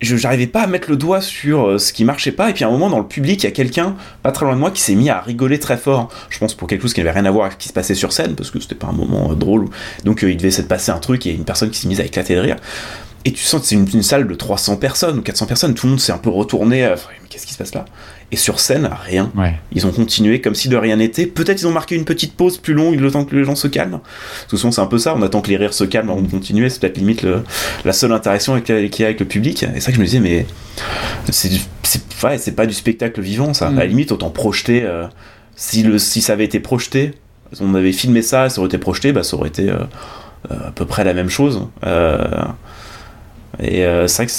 [0.00, 2.50] je j'arrivais pas à mettre le doigt sur euh, ce qui marchait pas.
[2.50, 4.54] Et puis à un moment dans le public, il y a quelqu'un pas très loin
[4.54, 6.08] de moi qui s'est mis à rigoler très fort.
[6.30, 7.94] Je pense pour quelque chose qui n'avait rien à voir avec ce qui se passait
[7.94, 9.68] sur scène parce que c'était pas un moment euh, drôle.
[10.04, 12.04] Donc euh, il devait se passer un truc et une personne qui s'est mise à
[12.04, 12.56] éclater de rire.
[13.24, 15.74] Et tu sens que c'est une, salle de 300 personnes ou 400 personnes.
[15.74, 16.82] Tout le monde s'est un peu retourné.
[17.22, 17.86] mais qu'est-ce qui se passe là?
[18.32, 19.30] Et sur scène, rien.
[19.72, 21.26] Ils ont continué comme si de rien n'était.
[21.26, 23.68] Peut-être ils ont marqué une petite pause plus longue le temps que les gens se
[23.68, 24.00] calment.
[24.48, 26.30] Que souvent c'est un peu ça, on attend que les rires se calment avant de
[26.30, 26.68] continuer.
[26.68, 27.24] C'est peut-être limite
[27.84, 29.64] la seule interaction qu'il y a avec le public.
[29.74, 30.46] Et ça que je me disais, mais
[31.30, 33.68] c'est pas du spectacle vivant ça.
[33.68, 33.88] À la mm.
[33.88, 34.82] limite, autant projeter.
[34.84, 35.06] Euh,
[35.56, 37.12] si, le, si ça avait été projeté,
[37.60, 39.76] on avait filmé ça, ça aurait été projeté, bah, ça aurait été euh,
[40.50, 41.68] euh, à peu près la même chose.
[43.60, 44.32] et c'est vrai que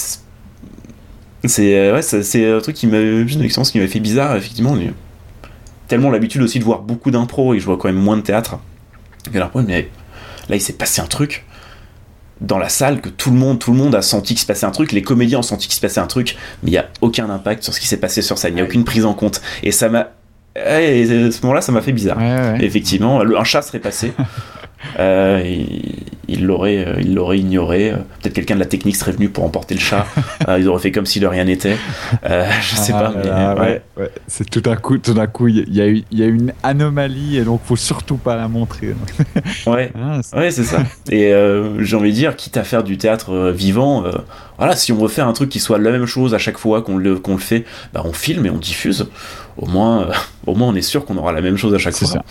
[1.50, 4.76] c'est euh, ouais, c'est un truc qui m'a une expérience qui m'a fait bizarre effectivement.
[5.88, 8.60] Tellement l'habitude aussi de voir beaucoup d'impro et je vois quand même moins de théâtre.
[9.34, 9.90] mais
[10.50, 11.46] là il s'est passé un truc
[12.42, 14.66] dans la salle que tout le monde tout le monde a senti qu'il se passait
[14.66, 16.90] un truc, les comédiens ont senti qu'il se passait un truc, mais il n'y a
[17.02, 19.14] aucun impact sur ce qui s'est passé sur scène, il n'y a aucune prise en
[19.14, 20.12] compte et ça m'a
[20.56, 22.18] et à ce moment-là, ça m'a fait bizarre.
[22.62, 24.14] Effectivement, un chat serait passé.
[25.00, 25.64] Euh,
[26.28, 27.94] il l'aurait il l'aurait ignoré.
[28.22, 30.06] Peut-être quelqu'un de la technique serait venu pour emporter le chat.
[30.50, 31.78] Euh, ils auraient fait comme si de rien n'était.
[32.30, 33.14] Euh, je sais pas.
[33.32, 34.12] Ah mais, ouais.
[34.28, 36.54] C'est tout d'un coup, tout d'un coup, il y, a eu, il y a une
[36.62, 38.94] anomalie et donc faut surtout pas la montrer.
[39.66, 40.84] ouais, ah, ouais, c'est ça.
[41.12, 41.34] Et
[41.80, 44.04] j'ai envie de dire, quitte à faire du théâtre vivant,
[44.58, 46.82] voilà, si on veut faire un truc qui soit la même chose à chaque fois
[46.82, 49.08] qu'on le, qu'on le fait, bah on filme et on diffuse
[49.58, 50.14] au moins, euh,
[50.48, 52.24] au moins on est sûr qu'on aura la même chose à chaque fois.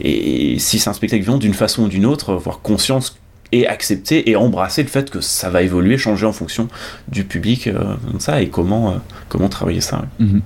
[0.00, 3.18] Et si c'est un spectacle vivant, d'une façon ou d'une autre, avoir conscience
[3.50, 6.68] et accepter et embrasser le fait que ça va évoluer, changer en fonction
[7.08, 8.96] du public, euh, ça, et comment, euh,
[9.28, 10.04] comment travailler ça.
[10.18, 10.42] Mhm.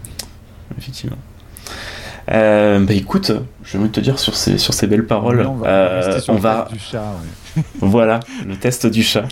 [0.78, 1.18] Effectivement.
[2.28, 3.32] bah écoute,
[3.64, 6.68] je vais te dire sur ces, sur ces belles paroles, on va, on va...
[6.72, 7.04] Du chat,
[7.80, 9.26] voilà, le test du chat.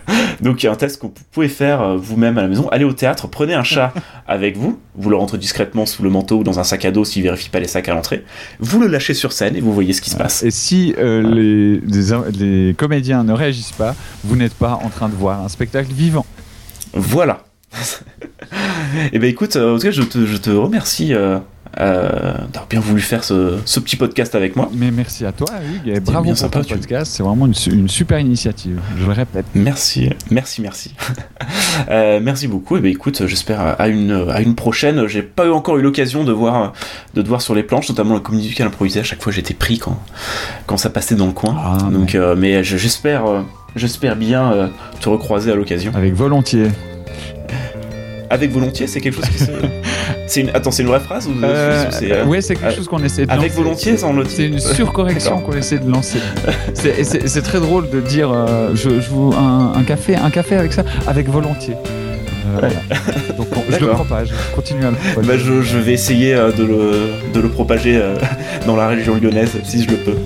[0.40, 2.68] Donc il y a un test que vous pouvez faire euh, vous-même à la maison.
[2.70, 3.92] Allez au théâtre, prenez un chat
[4.26, 7.04] avec vous, vous le rentrez discrètement sous le manteau ou dans un sac à dos
[7.04, 8.24] s'il vérifie pas les sacs à l'entrée.
[8.58, 10.42] Vous le lâchez sur scène et vous voyez ce qui se passe.
[10.42, 11.80] Et si euh, les,
[12.38, 16.26] les, comédiens ne réagissent pas, vous n'êtes pas en train de voir un spectacle vivant.
[16.94, 17.44] Voilà.
[19.12, 21.38] eh ben écoute, euh, en tout cas je te, je te remercie euh,
[21.76, 24.70] d'avoir bien voulu faire ce, petit podcast avec moi.
[24.74, 27.12] Mais merci à toi, Hugues, et bravo pour ton podcast.
[27.12, 29.46] C'est vraiment une, super initiative, je le répète.
[29.54, 30.94] Merci, merci, merci.
[31.90, 32.76] euh, merci beaucoup.
[32.76, 35.06] Et eh ben écoute, j'espère à une, à une prochaine.
[35.06, 36.72] J'ai pas encore eu l'occasion de voir,
[37.14, 39.00] de te voir sur les planches, notamment la comédie musicale improvisée.
[39.00, 39.98] À chaque fois, j'étais pris quand,
[40.66, 41.56] quand ça passait dans le coin.
[41.58, 43.42] Ah, Donc, mais, euh, mais j'espère, euh,
[43.76, 44.68] j'espère bien euh,
[45.00, 45.92] te recroiser à l'occasion.
[45.94, 46.68] Avec volontiers
[48.32, 49.50] avec volontiers, c'est quelque chose qui se.
[50.26, 50.48] c'est une...
[50.54, 53.30] Attends, c'est une vraie phrase ou euh, euh, Ouais, c'est quelque chose qu'on essaie de
[53.30, 54.24] Avec volontiers, sans le.
[54.24, 56.18] C'est une surcorrection qu'on essaie de lancer.
[56.72, 61.28] c'est très drôle de dire euh, je, vous un, café, un café avec ça, avec
[61.28, 61.76] volontiers.
[63.36, 65.28] Donc je le propage, continue à le propager.
[65.28, 68.00] Bah, je, je, vais essayer de le, de le propager
[68.66, 70.16] dans la région lyonnaise si je le peux.